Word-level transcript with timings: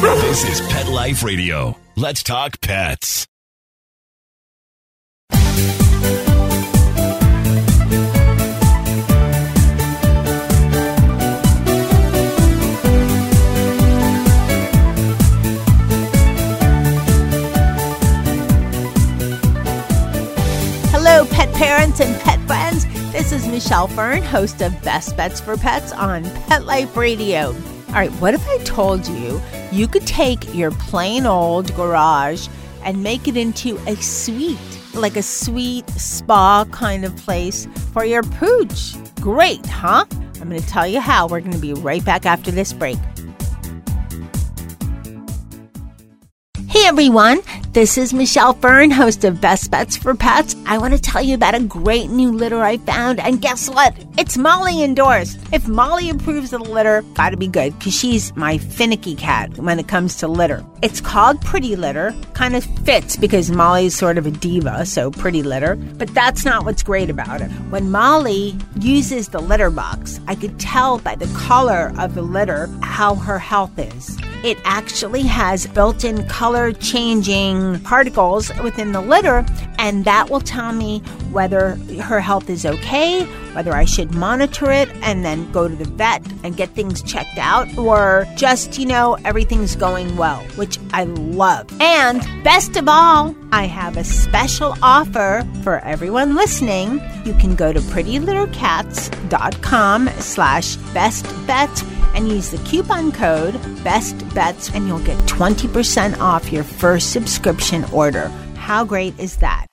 This 0.00 0.48
is 0.48 0.66
Pet 0.68 0.88
Life 0.88 1.22
Radio. 1.22 1.76
Let's 1.94 2.22
talk 2.22 2.58
pets. 2.62 3.26
Hello, 20.88 21.26
pet 21.26 21.52
parents 21.52 22.00
and 22.00 22.18
pet 22.22 22.40
friends. 22.46 22.86
This 23.12 23.32
is 23.32 23.46
Michelle 23.46 23.88
Fern, 23.88 24.22
host 24.22 24.62
of 24.62 24.72
Best 24.82 25.14
Bets 25.18 25.42
for 25.42 25.58
Pets 25.58 25.92
on 25.92 26.24
Pet 26.46 26.64
Life 26.64 26.96
Radio. 26.96 27.54
All 27.90 27.96
right, 27.96 28.12
what 28.20 28.34
if 28.34 28.48
I 28.48 28.58
told 28.58 29.08
you 29.08 29.42
you 29.72 29.88
could 29.88 30.06
take 30.06 30.54
your 30.54 30.70
plain 30.70 31.26
old 31.26 31.74
garage 31.74 32.46
and 32.84 33.02
make 33.02 33.26
it 33.26 33.36
into 33.36 33.78
a 33.88 33.96
suite, 33.96 34.58
like 34.94 35.16
a 35.16 35.22
sweet 35.24 35.90
spa 35.90 36.64
kind 36.70 37.04
of 37.04 37.16
place 37.16 37.66
for 37.92 38.04
your 38.04 38.22
pooch? 38.22 38.94
Great, 39.16 39.66
huh? 39.66 40.04
I'm 40.40 40.48
going 40.48 40.62
to 40.62 40.66
tell 40.68 40.86
you 40.86 41.00
how. 41.00 41.26
We're 41.26 41.40
going 41.40 41.50
to 41.50 41.58
be 41.58 41.74
right 41.74 42.04
back 42.04 42.26
after 42.26 42.52
this 42.52 42.72
break. 42.72 42.96
Hey 46.68 46.86
everyone, 46.86 47.40
this 47.72 47.98
is 47.98 48.14
Michelle 48.14 48.54
Fern, 48.54 48.92
host 48.92 49.24
of 49.24 49.40
Best 49.40 49.68
Bets 49.72 49.96
for 49.96 50.14
Pets. 50.14 50.54
I 50.64 50.78
want 50.78 50.94
to 50.94 51.00
tell 51.00 51.22
you 51.22 51.34
about 51.34 51.56
a 51.56 51.60
great 51.60 52.08
new 52.08 52.30
litter 52.30 52.62
I 52.62 52.76
found, 52.76 53.18
and 53.18 53.42
guess 53.42 53.68
what? 53.68 53.92
It's 54.20 54.36
Molly 54.36 54.82
endorsed. 54.82 55.40
If 55.50 55.66
Molly 55.66 56.10
approves 56.10 56.52
of 56.52 56.62
the 56.62 56.70
litter, 56.70 57.00
gotta 57.14 57.38
be 57.38 57.46
good, 57.46 57.72
because 57.78 57.94
she's 57.94 58.36
my 58.36 58.58
finicky 58.58 59.14
cat 59.14 59.56
when 59.56 59.78
it 59.78 59.88
comes 59.88 60.16
to 60.16 60.28
litter. 60.28 60.62
It's 60.82 61.00
called 61.00 61.40
Pretty 61.40 61.74
Litter, 61.74 62.14
kind 62.34 62.54
of 62.54 62.62
fits 62.84 63.16
because 63.16 63.50
Molly's 63.50 63.96
sort 63.96 64.18
of 64.18 64.26
a 64.26 64.30
diva, 64.30 64.84
so 64.84 65.10
Pretty 65.10 65.42
Litter, 65.42 65.76
but 65.76 66.12
that's 66.12 66.44
not 66.44 66.66
what's 66.66 66.82
great 66.82 67.08
about 67.08 67.40
it. 67.40 67.50
When 67.70 67.90
Molly 67.90 68.58
uses 68.78 69.28
the 69.28 69.40
litter 69.40 69.70
box, 69.70 70.20
I 70.26 70.34
could 70.34 70.60
tell 70.60 70.98
by 70.98 71.14
the 71.14 71.26
color 71.34 71.90
of 71.98 72.14
the 72.14 72.22
litter 72.22 72.68
how 72.82 73.14
her 73.14 73.38
health 73.38 73.78
is. 73.78 74.18
It 74.44 74.58
actually 74.64 75.22
has 75.22 75.66
built 75.66 76.04
in 76.04 76.26
color 76.28 76.72
changing 76.72 77.80
particles 77.80 78.50
within 78.62 78.92
the 78.92 79.00
litter, 79.00 79.46
and 79.78 80.04
that 80.04 80.28
will 80.28 80.40
tell 80.40 80.72
me 80.72 81.00
whether 81.30 81.76
her 82.02 82.20
health 82.20 82.48
is 82.48 82.64
okay, 82.66 83.26
whether 83.54 83.74
I 83.74 83.84
should 83.84 84.14
monitor 84.14 84.70
it 84.70 84.88
and 85.02 85.24
then 85.24 85.50
go 85.52 85.68
to 85.68 85.74
the 85.74 85.84
vet 85.84 86.22
and 86.44 86.56
get 86.56 86.70
things 86.70 87.02
checked 87.02 87.38
out, 87.38 87.76
or 87.76 88.26
just, 88.36 88.78
you 88.78 88.86
know, 88.86 89.18
everything's 89.24 89.74
going 89.76 90.16
well, 90.16 90.40
which 90.56 90.78
I 90.92 91.04
love. 91.04 91.68
And 91.80 92.20
best 92.44 92.76
of 92.76 92.88
all, 92.88 93.34
I 93.52 93.66
have 93.66 93.96
a 93.96 94.04
special 94.04 94.76
offer 94.82 95.46
for 95.62 95.78
everyone 95.80 96.34
listening. 96.34 97.00
You 97.24 97.34
can 97.34 97.54
go 97.56 97.72
to 97.72 97.80
prettylittercats.com 97.80 100.08
slash 100.08 100.76
bestbet 100.76 101.86
and 102.14 102.28
use 102.28 102.50
the 102.50 102.58
coupon 102.58 103.12
code 103.12 103.54
BESTBETS 103.84 104.74
and 104.74 104.86
you'll 104.86 104.98
get 105.00 105.16
20% 105.20 106.18
off 106.18 106.52
your 106.52 106.64
first 106.64 107.12
subscription 107.12 107.84
order. 107.92 108.28
How 108.56 108.84
great 108.84 109.18
is 109.18 109.36
that? 109.36 109.69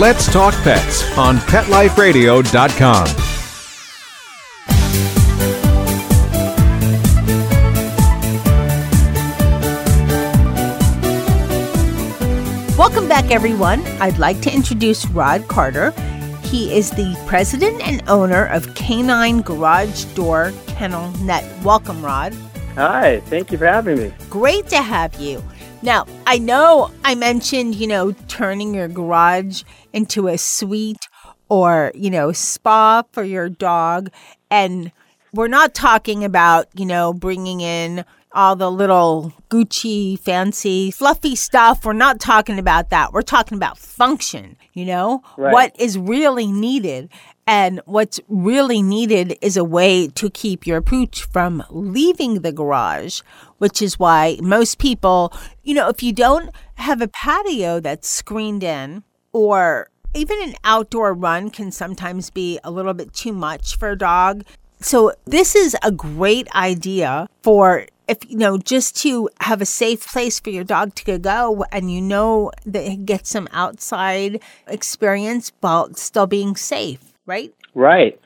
Let's 0.00 0.26
Talk 0.26 0.54
Pets 0.64 1.16
on 1.16 1.36
PetLifeRadio.com. 1.36 3.06
Welcome 12.76 13.06
back, 13.08 13.30
everyone. 13.30 13.86
I'd 14.00 14.18
like 14.18 14.40
to 14.40 14.52
introduce 14.52 15.06
Rod 15.10 15.46
Carter. 15.46 15.92
He 16.42 16.76
is 16.76 16.90
the 16.90 17.16
president 17.28 17.80
and 17.86 18.02
owner 18.08 18.46
of 18.46 18.74
Canine 18.74 19.42
Garage 19.42 20.06
Door 20.16 20.54
Kennel 20.66 21.12
Net. 21.18 21.44
Welcome, 21.62 22.04
Rod. 22.04 22.34
Hi, 22.74 23.20
thank 23.26 23.52
you 23.52 23.58
for 23.58 23.66
having 23.66 23.98
me. 23.98 24.12
Great 24.28 24.66
to 24.70 24.82
have 24.82 25.14
you. 25.20 25.40
Now, 25.84 26.06
I 26.26 26.38
know 26.38 26.90
I 27.04 27.14
mentioned, 27.14 27.74
you 27.74 27.86
know, 27.86 28.12
turning 28.26 28.72
your 28.74 28.88
garage 28.88 29.64
into 29.92 30.28
a 30.28 30.38
suite 30.38 31.06
or, 31.50 31.92
you 31.94 32.08
know, 32.08 32.32
spa 32.32 33.02
for 33.12 33.22
your 33.22 33.50
dog. 33.50 34.10
And 34.50 34.92
we're 35.34 35.46
not 35.48 35.74
talking 35.74 36.24
about, 36.24 36.68
you 36.74 36.86
know, 36.86 37.12
bringing 37.12 37.60
in 37.60 38.06
all 38.32 38.56
the 38.56 38.70
little 38.70 39.34
Gucci, 39.50 40.18
fancy, 40.18 40.90
fluffy 40.90 41.36
stuff. 41.36 41.84
We're 41.84 41.92
not 41.92 42.18
talking 42.18 42.58
about 42.58 42.88
that. 42.88 43.12
We're 43.12 43.20
talking 43.20 43.56
about 43.56 43.76
function, 43.76 44.56
you 44.72 44.86
know, 44.86 45.22
Right. 45.36 45.52
what 45.52 45.76
is 45.78 45.98
really 45.98 46.46
needed. 46.46 47.10
And 47.46 47.80
what's 47.84 48.20
really 48.28 48.80
needed 48.80 49.36
is 49.42 49.56
a 49.56 49.64
way 49.64 50.08
to 50.08 50.30
keep 50.30 50.66
your 50.66 50.80
pooch 50.80 51.24
from 51.24 51.62
leaving 51.70 52.40
the 52.40 52.52
garage, 52.52 53.20
which 53.58 53.82
is 53.82 53.98
why 53.98 54.38
most 54.40 54.78
people, 54.78 55.32
you 55.62 55.74
know, 55.74 55.88
if 55.88 56.02
you 56.02 56.12
don't 56.12 56.50
have 56.76 57.02
a 57.02 57.08
patio 57.08 57.80
that's 57.80 58.08
screened 58.08 58.64
in 58.64 59.04
or 59.32 59.88
even 60.14 60.40
an 60.42 60.54
outdoor 60.64 61.12
run 61.12 61.50
can 61.50 61.70
sometimes 61.70 62.30
be 62.30 62.58
a 62.64 62.70
little 62.70 62.94
bit 62.94 63.12
too 63.12 63.32
much 63.32 63.76
for 63.76 63.90
a 63.90 63.98
dog. 63.98 64.44
So 64.80 65.12
this 65.24 65.54
is 65.54 65.76
a 65.82 65.90
great 65.90 66.48
idea 66.54 67.26
for 67.42 67.86
if 68.06 68.18
you 68.28 68.36
know 68.36 68.58
just 68.58 68.96
to 69.02 69.30
have 69.40 69.62
a 69.62 69.66
safe 69.66 70.06
place 70.06 70.38
for 70.38 70.50
your 70.50 70.64
dog 70.64 70.94
to 70.94 71.18
go 71.18 71.64
and 71.72 71.90
you 71.90 72.00
know 72.02 72.52
that 72.66 72.84
it 72.84 73.06
gets 73.06 73.30
some 73.30 73.48
outside 73.52 74.42
experience 74.66 75.52
while 75.60 75.92
still 75.94 76.26
being 76.26 76.54
safe, 76.54 77.13
right? 77.26 77.54
Right, 77.74 78.20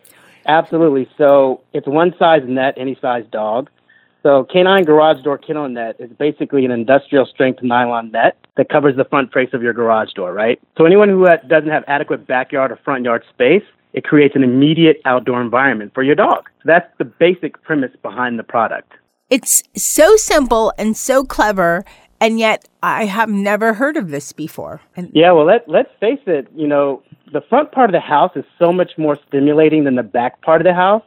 absolutely. 0.46 1.08
So 1.16 1.62
it's 1.72 1.86
one 1.86 2.14
size 2.18 2.42
net, 2.46 2.74
any 2.76 2.96
size 3.00 3.24
dog. 3.30 3.70
So 4.22 4.44
Canine 4.44 4.84
Garage 4.84 5.22
Door 5.22 5.38
Kennel 5.38 5.68
Net 5.68 5.96
is 6.00 6.10
basically 6.18 6.64
an 6.64 6.70
industrial 6.70 7.24
strength 7.24 7.62
nylon 7.62 8.10
net 8.10 8.36
that 8.56 8.68
covers 8.68 8.96
the 8.96 9.04
front 9.04 9.32
face 9.32 9.50
of 9.52 9.62
your 9.62 9.72
garage 9.72 10.12
door, 10.12 10.32
right? 10.32 10.60
So 10.76 10.84
anyone 10.84 11.08
who 11.08 11.26
doesn't 11.48 11.70
have 11.70 11.84
adequate 11.86 12.26
backyard 12.26 12.72
or 12.72 12.76
front 12.84 13.04
yard 13.04 13.22
space, 13.30 13.62
it 13.92 14.04
creates 14.04 14.34
an 14.34 14.42
immediate 14.42 15.00
outdoor 15.04 15.40
environment 15.40 15.94
for 15.94 16.02
your 16.02 16.16
dog. 16.16 16.50
So 16.58 16.64
that's 16.66 16.90
the 16.98 17.04
basic 17.04 17.62
premise 17.62 17.92
behind 18.02 18.38
the 18.38 18.42
product. 18.42 18.92
It's 19.30 19.62
so 19.76 20.16
simple 20.16 20.72
and 20.78 20.96
so 20.96 21.24
clever 21.24 21.84
and 22.20 22.38
yet 22.38 22.68
I 22.82 23.04
have 23.04 23.28
never 23.28 23.74
heard 23.74 23.96
of 23.96 24.10
this 24.10 24.32
before. 24.32 24.80
And 24.96 25.10
Yeah, 25.14 25.32
well, 25.32 25.46
let, 25.46 25.68
let's 25.68 25.90
face 26.00 26.20
it, 26.26 26.48
you 26.54 26.66
know, 26.66 27.02
the 27.32 27.42
front 27.48 27.72
part 27.72 27.90
of 27.90 27.92
the 27.94 28.00
house 28.00 28.32
is 28.36 28.44
so 28.58 28.72
much 28.72 28.92
more 28.96 29.18
stimulating 29.28 29.84
than 29.84 29.94
the 29.94 30.02
back 30.02 30.40
part 30.42 30.60
of 30.60 30.64
the 30.64 30.74
house. 30.74 31.02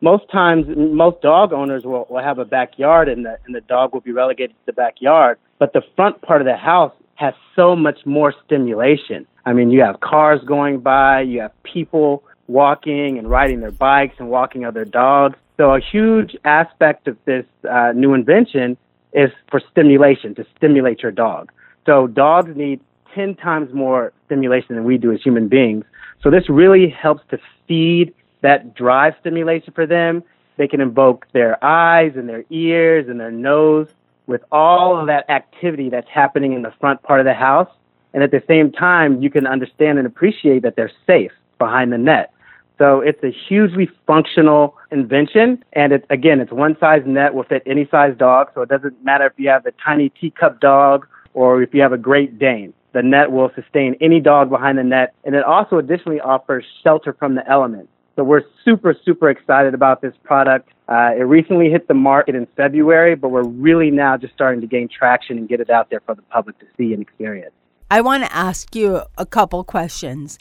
Most 0.00 0.30
times, 0.30 0.66
most 0.76 1.20
dog 1.20 1.52
owners 1.52 1.84
will, 1.84 2.06
will 2.08 2.22
have 2.22 2.38
a 2.38 2.44
backyard 2.44 3.08
and 3.08 3.26
the, 3.26 3.38
and 3.46 3.54
the 3.54 3.60
dog 3.60 3.92
will 3.92 4.00
be 4.00 4.12
relegated 4.12 4.56
to 4.56 4.66
the 4.66 4.72
backyard. 4.72 5.38
But 5.58 5.72
the 5.72 5.82
front 5.94 6.22
part 6.22 6.40
of 6.40 6.46
the 6.46 6.56
house 6.56 6.92
has 7.16 7.34
so 7.54 7.76
much 7.76 8.06
more 8.06 8.34
stimulation. 8.46 9.26
I 9.44 9.52
mean, 9.52 9.70
you 9.70 9.82
have 9.82 10.00
cars 10.00 10.40
going 10.46 10.80
by, 10.80 11.20
you 11.20 11.42
have 11.42 11.52
people 11.62 12.24
walking 12.46 13.18
and 13.18 13.28
riding 13.28 13.60
their 13.60 13.70
bikes 13.70 14.14
and 14.18 14.30
walking 14.30 14.64
other 14.64 14.84
dogs. 14.84 15.38
So 15.58 15.74
a 15.74 15.80
huge 15.80 16.34
aspect 16.44 17.06
of 17.06 17.18
this 17.26 17.44
uh, 17.70 17.92
new 17.94 18.14
invention 18.14 18.78
is 19.12 19.30
for 19.50 19.60
stimulation, 19.70 20.34
to 20.36 20.46
stimulate 20.56 21.02
your 21.02 21.12
dog. 21.12 21.52
So 21.84 22.06
dogs 22.06 22.56
need 22.56 22.80
10 23.14 23.36
times 23.36 23.72
more 23.72 24.12
stimulation 24.26 24.74
than 24.74 24.84
we 24.84 24.98
do 24.98 25.12
as 25.12 25.20
human 25.22 25.48
beings. 25.48 25.84
So 26.22 26.30
this 26.30 26.48
really 26.48 26.88
helps 26.88 27.22
to 27.30 27.38
feed 27.66 28.14
that 28.42 28.74
drive 28.74 29.14
stimulation 29.20 29.72
for 29.72 29.86
them. 29.86 30.22
They 30.56 30.68
can 30.68 30.80
invoke 30.80 31.26
their 31.32 31.62
eyes 31.64 32.12
and 32.16 32.28
their 32.28 32.44
ears 32.50 33.08
and 33.08 33.18
their 33.18 33.30
nose 33.30 33.88
with 34.26 34.42
all 34.52 34.98
of 34.98 35.06
that 35.06 35.28
activity 35.30 35.88
that's 35.88 36.08
happening 36.08 36.52
in 36.52 36.62
the 36.62 36.72
front 36.80 37.02
part 37.02 37.20
of 37.20 37.26
the 37.26 37.34
house. 37.34 37.70
And 38.12 38.22
at 38.22 38.30
the 38.30 38.42
same 38.46 38.72
time, 38.72 39.22
you 39.22 39.30
can 39.30 39.46
understand 39.46 39.98
and 39.98 40.06
appreciate 40.06 40.62
that 40.62 40.76
they're 40.76 40.92
safe 41.06 41.32
behind 41.58 41.92
the 41.92 41.98
net. 41.98 42.32
So 42.78 43.00
it's 43.00 43.22
a 43.22 43.30
hugely 43.30 43.90
functional 44.06 44.76
invention. 44.90 45.62
And 45.74 45.92
it, 45.92 46.06
again, 46.10 46.40
it's 46.40 46.50
one 46.50 46.76
size 46.80 47.02
net 47.04 47.34
will 47.34 47.44
fit 47.44 47.62
any 47.66 47.86
size 47.90 48.16
dog. 48.16 48.48
So 48.54 48.62
it 48.62 48.68
doesn't 48.68 49.04
matter 49.04 49.26
if 49.26 49.32
you 49.36 49.48
have 49.50 49.64
the 49.64 49.72
tiny 49.84 50.08
teacup 50.08 50.60
dog 50.60 51.06
or 51.34 51.62
if 51.62 51.74
you 51.74 51.82
have 51.82 51.92
a 51.92 51.98
Great 51.98 52.38
Dane. 52.38 52.72
The 52.92 53.02
net 53.02 53.30
will 53.30 53.50
sustain 53.54 53.96
any 54.00 54.20
dog 54.20 54.50
behind 54.50 54.78
the 54.78 54.84
net. 54.84 55.14
And 55.24 55.34
it 55.34 55.44
also 55.44 55.78
additionally 55.78 56.20
offers 56.20 56.64
shelter 56.82 57.12
from 57.12 57.34
the 57.34 57.48
elements. 57.48 57.88
So 58.16 58.24
we're 58.24 58.42
super, 58.64 58.94
super 59.04 59.30
excited 59.30 59.72
about 59.74 60.02
this 60.02 60.12
product. 60.24 60.70
Uh, 60.88 61.12
it 61.16 61.22
recently 61.22 61.70
hit 61.70 61.86
the 61.88 61.94
market 61.94 62.34
in 62.34 62.46
February, 62.56 63.14
but 63.14 63.28
we're 63.30 63.44
really 63.44 63.90
now 63.90 64.16
just 64.16 64.34
starting 64.34 64.60
to 64.60 64.66
gain 64.66 64.88
traction 64.88 65.38
and 65.38 65.48
get 65.48 65.60
it 65.60 65.70
out 65.70 65.88
there 65.90 66.00
for 66.00 66.14
the 66.14 66.22
public 66.22 66.58
to 66.58 66.66
see 66.76 66.92
and 66.92 67.00
experience. 67.00 67.52
I 67.90 68.00
want 68.00 68.24
to 68.24 68.34
ask 68.34 68.74
you 68.74 69.02
a 69.16 69.24
couple 69.24 69.62
questions. 69.64 70.38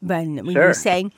When, 0.00 0.36
when 0.36 0.52
Sure. 0.52 0.62
you're 0.64 0.74
saying 0.74 1.12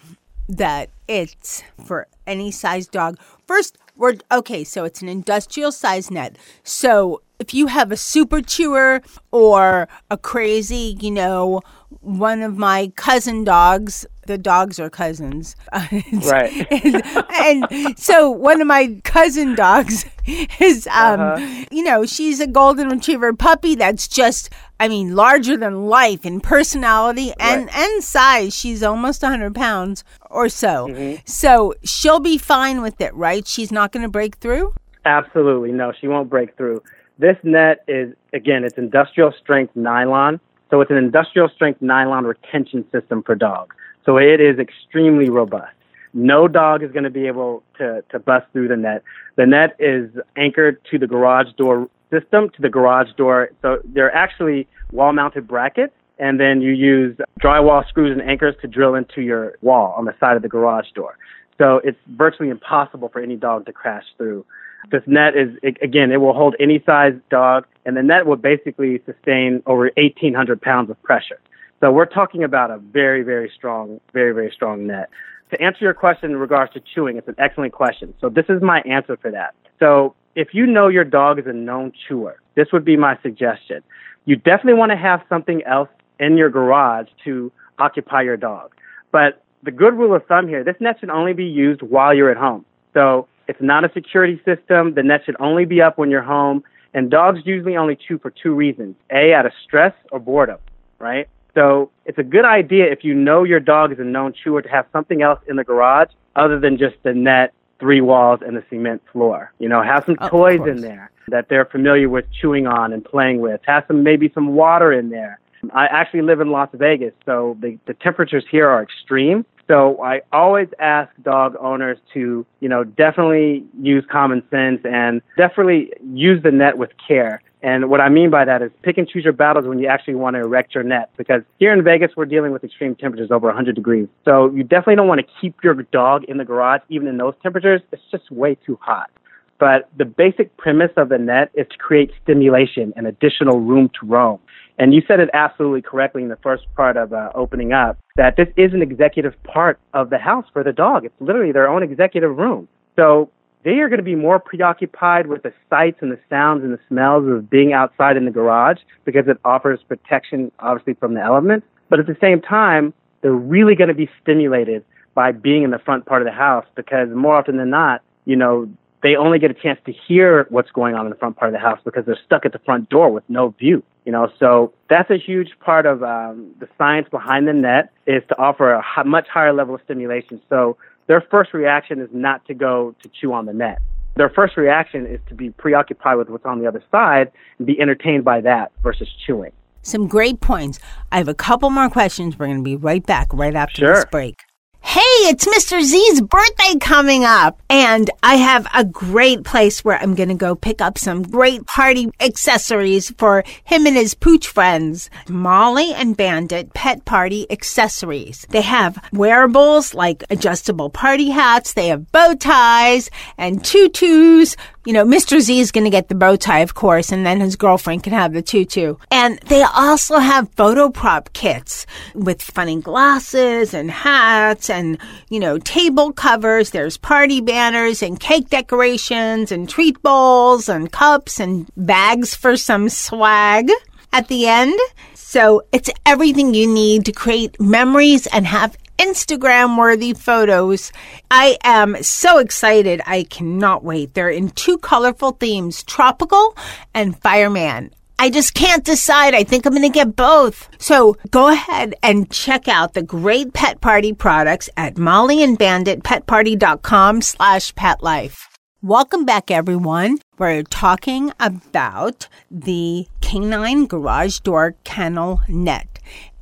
that 0.48 0.90
it's 1.08 1.62
for 1.82 2.06
any 2.26 2.50
size 2.50 2.86
dog, 2.86 3.18
first, 3.46 3.78
We're 3.96 4.14
okay, 4.30 4.64
so 4.64 4.84
it's 4.84 5.02
an 5.02 5.08
industrial 5.08 5.70
size 5.70 6.10
net. 6.10 6.36
So 6.64 7.22
if 7.44 7.52
you 7.52 7.66
have 7.66 7.92
a 7.92 7.96
super 7.96 8.40
chewer 8.40 9.02
or 9.30 9.86
a 10.10 10.16
crazy, 10.16 10.96
you 10.98 11.10
know, 11.10 11.60
one 12.00 12.40
of 12.40 12.56
my 12.56 12.90
cousin 12.96 13.44
dogs, 13.44 14.06
the 14.26 14.38
dogs 14.38 14.80
are 14.80 14.88
cousins. 14.88 15.54
Right. 16.32 16.66
and, 16.72 17.66
and 17.70 17.98
so 17.98 18.30
one 18.30 18.62
of 18.62 18.66
my 18.66 18.98
cousin 19.04 19.54
dogs 19.54 20.06
is 20.58 20.86
um 20.86 21.20
Uh-huh. 21.20 21.64
you 21.70 21.84
know, 21.84 22.06
she's 22.06 22.40
a 22.40 22.46
golden 22.46 22.88
retriever 22.88 23.34
puppy 23.34 23.74
that's 23.74 24.08
just 24.08 24.48
I 24.80 24.88
mean, 24.88 25.14
larger 25.14 25.56
than 25.58 25.86
life 25.86 26.24
in 26.24 26.40
personality 26.40 27.32
and, 27.38 27.68
and 27.72 28.02
size. 28.02 28.54
She's 28.56 28.82
almost 28.82 29.22
100 29.22 29.54
pounds 29.54 30.02
or 30.30 30.48
so. 30.48 30.88
Mm-hmm. 30.88 31.20
So 31.26 31.74
she'll 31.84 32.20
be 32.20 32.38
fine 32.38 32.80
with 32.80 33.00
it, 33.00 33.14
right? 33.14 33.46
She's 33.46 33.70
not 33.70 33.92
going 33.92 34.02
to 34.02 34.08
break 34.08 34.36
through? 34.36 34.74
Absolutely. 35.04 35.70
No, 35.70 35.92
she 36.00 36.08
won't 36.08 36.28
break 36.30 36.56
through. 36.56 36.82
This 37.18 37.36
net 37.42 37.84
is, 37.86 38.14
again, 38.32 38.64
it's 38.64 38.76
industrial 38.76 39.32
strength 39.40 39.74
nylon. 39.76 40.40
So 40.70 40.80
it's 40.80 40.90
an 40.90 40.96
industrial 40.96 41.48
strength 41.48 41.80
nylon 41.80 42.24
retention 42.24 42.84
system 42.90 43.22
for 43.22 43.34
dogs. 43.34 43.76
So 44.04 44.16
it 44.16 44.40
is 44.40 44.58
extremely 44.58 45.30
robust. 45.30 45.72
No 46.12 46.48
dog 46.48 46.82
is 46.82 46.90
going 46.92 47.04
to 47.04 47.10
be 47.10 47.26
able 47.26 47.62
to, 47.78 48.02
to 48.10 48.18
bust 48.18 48.46
through 48.52 48.68
the 48.68 48.76
net. 48.76 49.02
The 49.36 49.46
net 49.46 49.76
is 49.78 50.10
anchored 50.36 50.78
to 50.90 50.98
the 50.98 51.06
garage 51.06 51.52
door 51.56 51.88
system, 52.10 52.50
to 52.50 52.62
the 52.62 52.68
garage 52.68 53.12
door. 53.16 53.50
So 53.62 53.78
they're 53.84 54.14
actually 54.14 54.66
wall 54.92 55.12
mounted 55.12 55.46
brackets. 55.46 55.94
And 56.18 56.38
then 56.38 56.60
you 56.60 56.70
use 56.70 57.16
drywall 57.40 57.86
screws 57.88 58.12
and 58.12 58.28
anchors 58.28 58.54
to 58.62 58.68
drill 58.68 58.94
into 58.94 59.20
your 59.20 59.56
wall 59.62 59.94
on 59.96 60.04
the 60.04 60.14
side 60.20 60.36
of 60.36 60.42
the 60.42 60.48
garage 60.48 60.90
door. 60.94 61.18
So 61.58 61.80
it's 61.84 61.98
virtually 62.08 62.48
impossible 62.48 63.08
for 63.08 63.20
any 63.20 63.36
dog 63.36 63.66
to 63.66 63.72
crash 63.72 64.04
through. 64.16 64.44
This 64.90 65.02
net 65.06 65.34
is, 65.36 65.50
again, 65.82 66.12
it 66.12 66.20
will 66.20 66.34
hold 66.34 66.54
any 66.60 66.82
size 66.84 67.14
dog, 67.30 67.66
and 67.84 67.96
the 67.96 68.02
net 68.02 68.26
will 68.26 68.36
basically 68.36 69.00
sustain 69.06 69.62
over 69.66 69.90
1,800 69.96 70.60
pounds 70.60 70.90
of 70.90 71.02
pressure. 71.02 71.40
So 71.80 71.90
we're 71.90 72.06
talking 72.06 72.44
about 72.44 72.70
a 72.70 72.78
very, 72.78 73.22
very 73.22 73.50
strong, 73.54 74.00
very, 74.12 74.32
very 74.32 74.50
strong 74.54 74.86
net. 74.86 75.10
To 75.50 75.60
answer 75.60 75.84
your 75.84 75.94
question 75.94 76.30
in 76.30 76.36
regards 76.36 76.72
to 76.74 76.80
chewing, 76.80 77.16
it's 77.16 77.28
an 77.28 77.34
excellent 77.38 77.72
question. 77.72 78.14
So 78.20 78.28
this 78.28 78.46
is 78.48 78.62
my 78.62 78.80
answer 78.82 79.16
for 79.16 79.30
that. 79.30 79.54
So 79.78 80.14
if 80.34 80.48
you 80.52 80.66
know 80.66 80.88
your 80.88 81.04
dog 81.04 81.38
is 81.38 81.46
a 81.46 81.52
known 81.52 81.92
chewer, 82.06 82.40
this 82.54 82.68
would 82.72 82.84
be 82.84 82.96
my 82.96 83.18
suggestion. 83.22 83.82
You 84.24 84.36
definitely 84.36 84.74
want 84.74 84.92
to 84.92 84.96
have 84.96 85.22
something 85.28 85.62
else 85.64 85.88
in 86.18 86.36
your 86.36 86.48
garage 86.48 87.08
to 87.24 87.52
occupy 87.78 88.22
your 88.22 88.36
dog. 88.36 88.74
But 89.12 89.42
the 89.62 89.70
good 89.70 89.94
rule 89.94 90.14
of 90.14 90.26
thumb 90.26 90.48
here, 90.48 90.64
this 90.64 90.76
net 90.80 90.96
should 91.00 91.10
only 91.10 91.32
be 91.32 91.44
used 91.44 91.82
while 91.82 92.14
you're 92.14 92.30
at 92.30 92.36
home. 92.36 92.64
So 92.94 93.28
it's 93.48 93.60
not 93.60 93.84
a 93.84 93.92
security 93.92 94.40
system. 94.44 94.94
The 94.94 95.02
net 95.02 95.22
should 95.24 95.36
only 95.40 95.64
be 95.64 95.82
up 95.82 95.98
when 95.98 96.10
you're 96.10 96.22
home. 96.22 96.64
And 96.92 97.10
dogs 97.10 97.40
usually 97.44 97.76
only 97.76 97.96
chew 97.96 98.18
for 98.18 98.30
two 98.30 98.54
reasons. 98.54 98.94
A, 99.10 99.34
out 99.34 99.46
of 99.46 99.52
stress 99.64 99.92
or 100.12 100.20
boredom, 100.20 100.58
right? 100.98 101.28
So 101.54 101.90
it's 102.04 102.18
a 102.18 102.22
good 102.22 102.44
idea 102.44 102.90
if 102.90 103.04
you 103.04 103.14
know 103.14 103.44
your 103.44 103.60
dog 103.60 103.92
is 103.92 103.98
a 103.98 104.04
known 104.04 104.32
chewer 104.32 104.62
to 104.62 104.68
have 104.68 104.86
something 104.92 105.22
else 105.22 105.40
in 105.48 105.56
the 105.56 105.64
garage 105.64 106.10
other 106.36 106.58
than 106.58 106.78
just 106.78 106.96
the 107.02 107.14
net, 107.14 107.52
three 107.78 108.00
walls, 108.00 108.40
and 108.44 108.56
the 108.56 108.64
cement 108.70 109.02
floor. 109.12 109.52
You 109.58 109.68
know, 109.68 109.82
have 109.82 110.04
some 110.04 110.16
Of 110.18 110.30
toys 110.30 110.60
in 110.66 110.80
there 110.80 111.10
that 111.28 111.48
they're 111.48 111.64
familiar 111.64 112.08
with 112.08 112.26
chewing 112.40 112.66
on 112.66 112.92
and 112.92 113.04
playing 113.04 113.40
with. 113.40 113.60
Have 113.66 113.84
some 113.86 114.02
maybe 114.02 114.30
some 114.34 114.54
water 114.54 114.92
in 114.92 115.10
there. 115.10 115.38
I 115.72 115.86
actually 115.86 116.22
live 116.22 116.40
in 116.40 116.50
Las 116.50 116.68
Vegas, 116.74 117.14
so 117.24 117.56
the, 117.60 117.78
the 117.86 117.94
temperatures 117.94 118.44
here 118.50 118.68
are 118.68 118.82
extreme. 118.82 119.46
So 119.68 120.02
I 120.02 120.20
always 120.32 120.68
ask 120.78 121.10
dog 121.22 121.56
owners 121.58 121.98
to, 122.12 122.44
you 122.60 122.68
know, 122.68 122.84
definitely 122.84 123.64
use 123.80 124.04
common 124.10 124.42
sense 124.50 124.80
and 124.84 125.22
definitely 125.36 125.92
use 126.12 126.42
the 126.42 126.50
net 126.50 126.76
with 126.78 126.90
care. 127.06 127.40
And 127.62 127.88
what 127.88 128.02
I 128.02 128.10
mean 128.10 128.28
by 128.28 128.44
that 128.44 128.60
is 128.60 128.70
pick 128.82 128.98
and 128.98 129.08
choose 129.08 129.24
your 129.24 129.32
battles 129.32 129.66
when 129.66 129.78
you 129.78 129.86
actually 129.86 130.16
want 130.16 130.34
to 130.34 130.40
erect 130.40 130.74
your 130.74 130.84
net. 130.84 131.08
Because 131.16 131.40
here 131.58 131.72
in 131.72 131.82
Vegas, 131.82 132.10
we're 132.14 132.26
dealing 132.26 132.52
with 132.52 132.62
extreme 132.62 132.94
temperatures 132.94 133.30
over 133.30 133.46
100 133.46 133.74
degrees. 133.74 134.06
So 134.26 134.50
you 134.50 134.64
definitely 134.64 134.96
don't 134.96 135.08
want 135.08 135.22
to 135.22 135.26
keep 135.40 135.64
your 135.64 135.74
dog 135.74 136.24
in 136.24 136.36
the 136.36 136.44
garage, 136.44 136.82
even 136.90 137.08
in 137.08 137.16
those 137.16 137.32
temperatures. 137.42 137.80
It's 137.90 138.02
just 138.10 138.30
way 138.30 138.56
too 138.66 138.78
hot. 138.82 139.10
But 139.58 139.88
the 139.96 140.04
basic 140.04 140.56
premise 140.56 140.90
of 140.96 141.08
the 141.08 141.18
net 141.18 141.50
is 141.54 141.66
to 141.70 141.78
create 141.78 142.10
stimulation 142.22 142.92
and 142.96 143.06
additional 143.06 143.60
room 143.60 143.90
to 144.00 144.06
roam. 144.06 144.40
And 144.78 144.92
you 144.92 145.02
said 145.06 145.20
it 145.20 145.30
absolutely 145.32 145.82
correctly 145.82 146.22
in 146.22 146.28
the 146.28 146.38
first 146.42 146.64
part 146.74 146.96
of 146.96 147.12
uh, 147.12 147.30
opening 147.34 147.72
up 147.72 147.98
that 148.16 148.36
this 148.36 148.48
is 148.56 148.74
an 148.74 148.82
executive 148.82 149.40
part 149.44 149.78
of 149.92 150.10
the 150.10 150.18
house 150.18 150.46
for 150.52 150.64
the 150.64 150.72
dog. 150.72 151.04
It's 151.04 151.14
literally 151.20 151.52
their 151.52 151.68
own 151.68 151.82
executive 151.82 152.36
room. 152.36 152.66
So 152.96 153.30
they 153.64 153.78
are 153.78 153.88
going 153.88 153.98
to 153.98 154.04
be 154.04 154.16
more 154.16 154.40
preoccupied 154.40 155.28
with 155.28 155.42
the 155.42 155.52
sights 155.70 155.98
and 156.00 156.10
the 156.10 156.18
sounds 156.28 156.64
and 156.64 156.72
the 156.72 156.80
smells 156.88 157.26
of 157.28 157.48
being 157.48 157.72
outside 157.72 158.16
in 158.16 158.24
the 158.24 158.30
garage 158.30 158.78
because 159.04 159.26
it 159.28 159.38
offers 159.44 159.80
protection, 159.88 160.50
obviously, 160.58 160.94
from 160.94 161.14
the 161.14 161.20
elements. 161.20 161.66
But 161.88 162.00
at 162.00 162.06
the 162.06 162.16
same 162.20 162.40
time, 162.40 162.92
they're 163.22 163.32
really 163.32 163.74
going 163.74 163.88
to 163.88 163.94
be 163.94 164.10
stimulated 164.20 164.84
by 165.14 165.32
being 165.32 165.62
in 165.62 165.70
the 165.70 165.78
front 165.78 166.04
part 166.04 166.20
of 166.20 166.26
the 166.26 166.32
house 166.32 166.66
because 166.74 167.08
more 167.10 167.36
often 167.36 167.56
than 167.56 167.70
not, 167.70 168.02
you 168.26 168.36
know, 168.36 168.68
they 169.04 169.16
only 169.16 169.38
get 169.38 169.50
a 169.50 169.54
chance 169.54 169.78
to 169.84 169.92
hear 169.92 170.46
what's 170.48 170.70
going 170.70 170.94
on 170.94 171.04
in 171.04 171.10
the 171.10 171.16
front 171.16 171.36
part 171.36 171.50
of 171.50 171.52
the 171.52 171.58
house 171.60 171.78
because 171.84 172.06
they're 172.06 172.18
stuck 172.24 172.46
at 172.46 172.52
the 172.52 172.58
front 172.60 172.88
door 172.88 173.10
with 173.12 173.22
no 173.28 173.50
view. 173.50 173.82
You 174.06 174.12
know, 174.12 174.32
so 174.38 174.72
that's 174.88 175.10
a 175.10 175.18
huge 175.18 175.50
part 175.60 175.84
of 175.84 176.02
um, 176.02 176.54
the 176.58 176.66
science 176.78 177.06
behind 177.10 177.46
the 177.46 177.52
net 177.52 177.92
is 178.06 178.22
to 178.28 178.38
offer 178.38 178.72
a 178.72 179.04
much 179.04 179.28
higher 179.28 179.52
level 179.52 179.74
of 179.74 179.82
stimulation. 179.84 180.40
So 180.48 180.78
their 181.06 181.20
first 181.20 181.52
reaction 181.52 182.00
is 182.00 182.08
not 182.12 182.46
to 182.46 182.54
go 182.54 182.94
to 183.02 183.10
chew 183.20 183.34
on 183.34 183.44
the 183.44 183.52
net. 183.52 183.78
Their 184.16 184.30
first 184.30 184.56
reaction 184.56 185.06
is 185.06 185.20
to 185.28 185.34
be 185.34 185.50
preoccupied 185.50 186.16
with 186.16 186.30
what's 186.30 186.46
on 186.46 186.58
the 186.60 186.66
other 186.66 186.82
side 186.90 187.30
and 187.58 187.66
be 187.66 187.78
entertained 187.78 188.24
by 188.24 188.40
that 188.40 188.72
versus 188.82 189.08
chewing. 189.26 189.52
Some 189.82 190.08
great 190.08 190.40
points. 190.40 190.78
I 191.12 191.18
have 191.18 191.28
a 191.28 191.34
couple 191.34 191.68
more 191.68 191.90
questions. 191.90 192.38
We're 192.38 192.46
going 192.46 192.58
to 192.58 192.64
be 192.64 192.76
right 192.76 193.04
back 193.04 193.28
right 193.34 193.54
after 193.54 193.80
Sure. 193.80 193.94
this 193.96 194.06
break. 194.06 194.40
Hey, 194.86 195.00
it's 195.30 195.46
Mr. 195.46 195.82
Z's 195.82 196.20
birthday 196.20 196.78
coming 196.78 197.24
up, 197.24 197.60
and 197.70 198.10
I 198.22 198.36
have 198.36 198.66
a 198.74 198.84
great 198.84 199.42
place 199.42 199.82
where 199.82 199.96
I'm 199.96 200.14
going 200.14 200.28
to 200.28 200.34
go 200.34 200.54
pick 200.54 200.82
up 200.82 200.98
some 200.98 201.22
great 201.22 201.66
party 201.66 202.10
accessories 202.20 203.10
for 203.16 203.44
him 203.64 203.86
and 203.86 203.96
his 203.96 204.14
pooch 204.14 204.46
friends. 204.46 205.08
Molly 205.26 205.94
and 205.94 206.14
Bandit 206.14 206.74
Pet 206.74 207.06
Party 207.06 207.50
Accessories. 207.50 208.46
They 208.50 208.60
have 208.60 209.02
wearables 209.10 209.94
like 209.94 210.22
adjustable 210.28 210.90
party 210.90 211.30
hats, 211.30 211.72
they 211.72 211.88
have 211.88 212.12
bow 212.12 212.34
ties 212.34 213.10
and 213.38 213.64
tutus. 213.64 214.54
You 214.84 214.92
know, 214.92 215.06
Mr. 215.06 215.40
Z 215.40 215.60
is 215.60 215.72
going 215.72 215.84
to 215.84 215.90
get 215.90 216.08
the 216.08 216.14
bow 216.14 216.36
tie, 216.36 216.58
of 216.58 216.74
course, 216.74 217.10
and 217.10 217.24
then 217.24 217.40
his 217.40 217.56
girlfriend 217.56 218.02
can 218.02 218.12
have 218.12 218.34
the 218.34 218.42
tutu. 218.42 218.96
And 219.10 219.38
they 219.46 219.62
also 219.62 220.18
have 220.18 220.52
photo 220.56 220.90
prop 220.90 221.32
kits 221.32 221.86
with 222.14 222.42
funny 222.42 222.82
glasses 222.82 223.72
and 223.72 223.90
hats 223.90 224.68
and, 224.74 224.98
you 225.30 225.40
know, 225.40 225.58
table 225.58 226.12
covers. 226.12 226.70
There's 226.70 226.96
party 226.96 227.40
banners 227.40 228.02
and 228.02 228.20
cake 228.20 228.50
decorations 228.50 229.50
and 229.50 229.68
treat 229.68 230.02
bowls 230.02 230.68
and 230.68 230.92
cups 230.92 231.40
and 231.40 231.68
bags 231.76 232.34
for 232.34 232.56
some 232.56 232.88
swag 232.88 233.70
at 234.12 234.28
the 234.28 234.46
end. 234.46 234.78
So 235.14 235.62
it's 235.72 235.90
everything 236.04 236.54
you 236.54 236.66
need 236.72 237.06
to 237.06 237.12
create 237.12 237.60
memories 237.60 238.26
and 238.28 238.46
have 238.46 238.76
Instagram 238.98 239.76
worthy 239.76 240.14
photos. 240.14 240.92
I 241.30 241.58
am 241.64 242.02
so 242.02 242.38
excited. 242.38 243.00
I 243.06 243.24
cannot 243.24 243.82
wait. 243.82 244.14
They're 244.14 244.30
in 244.30 244.50
two 244.50 244.78
colorful 244.78 245.32
themes 245.32 245.82
tropical 245.82 246.56
and 246.94 247.18
fireman. 247.20 247.90
I 248.18 248.30
just 248.30 248.54
can't 248.54 248.84
decide. 248.84 249.34
I 249.34 249.44
think 249.44 249.66
I'm 249.66 249.72
going 249.72 249.82
to 249.82 249.88
get 249.88 250.14
both. 250.16 250.68
So 250.78 251.16
go 251.30 251.48
ahead 251.48 251.94
and 252.02 252.30
check 252.30 252.68
out 252.68 252.94
the 252.94 253.02
great 253.02 253.52
pet 253.52 253.80
party 253.80 254.12
products 254.12 254.70
at 254.76 254.94
mollyandbanditpetparty.com 254.94 257.22
slash 257.22 257.74
petlife. 257.74 258.38
Welcome 258.82 259.24
back, 259.24 259.50
everyone. 259.50 260.18
We're 260.38 260.62
talking 260.62 261.32
about 261.40 262.28
the 262.50 263.06
canine 263.20 263.86
garage 263.86 264.38
door 264.40 264.76
kennel 264.84 265.40
net. 265.48 265.93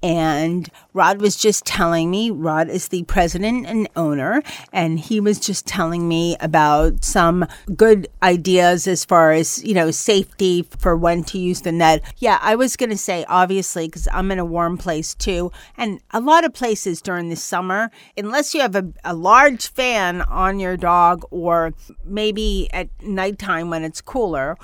And 0.03 0.69
Rod 0.93 1.21
was 1.21 1.37
just 1.37 1.65
telling 1.65 2.11
me, 2.11 2.31
Rod 2.31 2.69
is 2.69 2.89
the 2.89 3.05
president 3.05 3.67
and 3.67 3.89
owner, 3.95 4.43
and 4.73 4.99
he 4.99 5.21
was 5.21 5.39
just 5.39 5.67
telling 5.67 6.09
me 6.09 6.37
about 6.41 7.05
some 7.05 7.47
good 7.77 8.09
ideas 8.23 8.87
as 8.87 9.05
far 9.05 9.33
as, 9.33 9.63
you 9.65 9.75
know, 9.75 9.91
safety 9.91 10.63
for 10.79 10.97
when 10.97 11.23
to 11.25 11.39
use 11.39 11.63
the 11.63 11.73
net. 11.73 12.03
Yeah, 12.19 12.39
I 12.43 12.57
was 12.57 12.77
going 12.77 12.91
to 12.91 12.97
say, 12.97 13.25
obviously, 13.29 13.87
because 13.87 14.09
I'm 14.13 14.31
in 14.33 14.39
a 14.39 14.45
warm 14.45 14.77
place 14.77 15.15
too. 15.15 15.53
And 15.77 16.01
a 16.11 16.21
lot 16.21 16.45
of 16.45 16.53
places 16.53 17.01
during 17.01 17.29
the 17.29 17.37
summer, 17.37 17.91
unless 18.17 18.55
you 18.55 18.61
have 18.61 18.75
a, 18.75 18.93
a 19.05 19.15
large 19.15 19.71
fan 19.71 20.23
on 20.23 20.59
your 20.59 20.77
dog 20.77 21.25
or 21.31 21.75
maybe 22.05 22.69
at 22.73 22.89
nighttime 23.03 23.71
when 23.71 23.85
it's 23.85 24.01
cooler, 24.01 24.57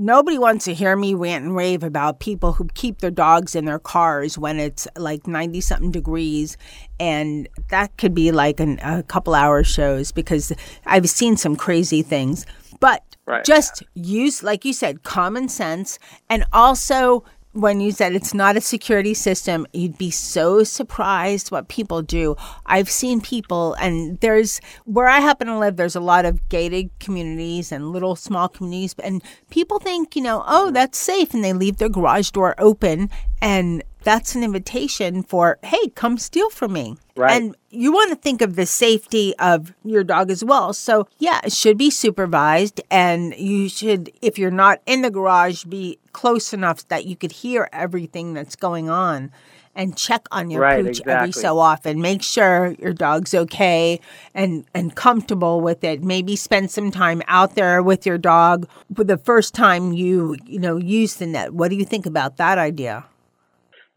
nobody 0.00 0.38
wants 0.38 0.64
to 0.64 0.72
hear 0.72 0.96
me 0.96 1.12
rant 1.12 1.44
and 1.44 1.54
rave 1.54 1.82
about 1.82 2.20
people 2.20 2.54
who 2.54 2.66
keep 2.72 2.98
their 3.00 3.10
dogs 3.10 3.54
in 3.54 3.66
their 3.66 3.78
cars 3.78 4.38
when 4.38 4.58
it's 4.58 4.88
like 4.96 5.26
90 5.26 5.60
something 5.60 5.90
degrees 5.90 6.56
and 6.98 7.46
that 7.68 7.94
could 7.98 8.14
be 8.14 8.32
like 8.32 8.60
an, 8.60 8.78
a 8.82 9.02
couple 9.02 9.34
hour 9.34 9.62
shows 9.62 10.10
because 10.10 10.52
i've 10.86 11.08
seen 11.08 11.36
some 11.36 11.54
crazy 11.54 12.02
things 12.02 12.46
but 12.80 13.04
Right. 13.26 13.44
just 13.44 13.84
use 13.94 14.42
like 14.42 14.64
you 14.64 14.72
said 14.72 15.02
common 15.04 15.48
sense 15.48 15.98
and 16.28 16.44
also 16.52 17.22
when 17.52 17.80
you 17.80 17.90
said 17.90 18.14
it's 18.14 18.32
not 18.32 18.56
a 18.56 18.60
security 18.60 19.12
system, 19.12 19.66
you'd 19.72 19.98
be 19.98 20.10
so 20.10 20.62
surprised 20.62 21.50
what 21.50 21.68
people 21.68 22.00
do. 22.00 22.36
I've 22.66 22.88
seen 22.88 23.20
people, 23.20 23.74
and 23.74 24.20
there's 24.20 24.60
where 24.84 25.08
I 25.08 25.18
happen 25.18 25.48
to 25.48 25.58
live, 25.58 25.76
there's 25.76 25.96
a 25.96 26.00
lot 26.00 26.24
of 26.24 26.48
gated 26.48 26.90
communities 27.00 27.72
and 27.72 27.90
little 27.90 28.14
small 28.14 28.48
communities, 28.48 28.94
and 29.02 29.22
people 29.50 29.80
think, 29.80 30.14
you 30.14 30.22
know, 30.22 30.44
oh, 30.46 30.70
that's 30.70 30.98
safe, 30.98 31.34
and 31.34 31.42
they 31.42 31.52
leave 31.52 31.78
their 31.78 31.88
garage 31.88 32.30
door 32.30 32.54
open, 32.58 33.10
and 33.42 33.82
that's 34.02 34.34
an 34.34 34.42
invitation 34.42 35.22
for, 35.22 35.58
hey, 35.62 35.88
come 35.94 36.18
steal 36.18 36.50
from 36.50 36.72
me. 36.72 36.96
Right. 37.16 37.32
And 37.32 37.56
you 37.70 37.92
want 37.92 38.10
to 38.10 38.16
think 38.16 38.40
of 38.40 38.56
the 38.56 38.66
safety 38.66 39.34
of 39.38 39.74
your 39.84 40.04
dog 40.04 40.30
as 40.30 40.42
well. 40.44 40.72
So, 40.72 41.06
yeah, 41.18 41.40
it 41.44 41.52
should 41.52 41.76
be 41.76 41.90
supervised. 41.90 42.80
And 42.90 43.34
you 43.36 43.68
should, 43.68 44.10
if 44.22 44.38
you're 44.38 44.50
not 44.50 44.80
in 44.86 45.02
the 45.02 45.10
garage, 45.10 45.64
be 45.64 45.98
close 46.12 46.52
enough 46.52 46.86
that 46.88 47.04
you 47.04 47.16
could 47.16 47.32
hear 47.32 47.68
everything 47.72 48.34
that's 48.34 48.56
going 48.56 48.88
on 48.88 49.30
and 49.74 49.96
check 49.96 50.26
on 50.32 50.50
your 50.50 50.62
Right, 50.62 50.84
pooch 50.84 51.00
every 51.06 51.32
so 51.32 51.58
often. 51.58 52.00
Make 52.00 52.22
sure 52.22 52.74
your 52.78 52.92
dog's 52.92 53.34
okay 53.34 54.00
and, 54.34 54.64
and 54.74 54.94
comfortable 54.94 55.60
with 55.60 55.84
it. 55.84 56.02
Maybe 56.02 56.36
spend 56.36 56.70
some 56.70 56.90
time 56.90 57.22
out 57.28 57.54
there 57.54 57.82
with 57.82 58.04
your 58.04 58.18
dog 58.18 58.68
for 58.94 59.04
the 59.04 59.16
first 59.16 59.54
time 59.54 59.92
you, 59.92 60.36
you 60.44 60.58
know, 60.58 60.76
use 60.76 61.14
the 61.16 61.26
net. 61.26 61.54
What 61.54 61.68
do 61.68 61.76
you 61.76 61.84
think 61.84 62.04
about 62.04 62.36
that 62.38 62.58
idea? 62.58 63.04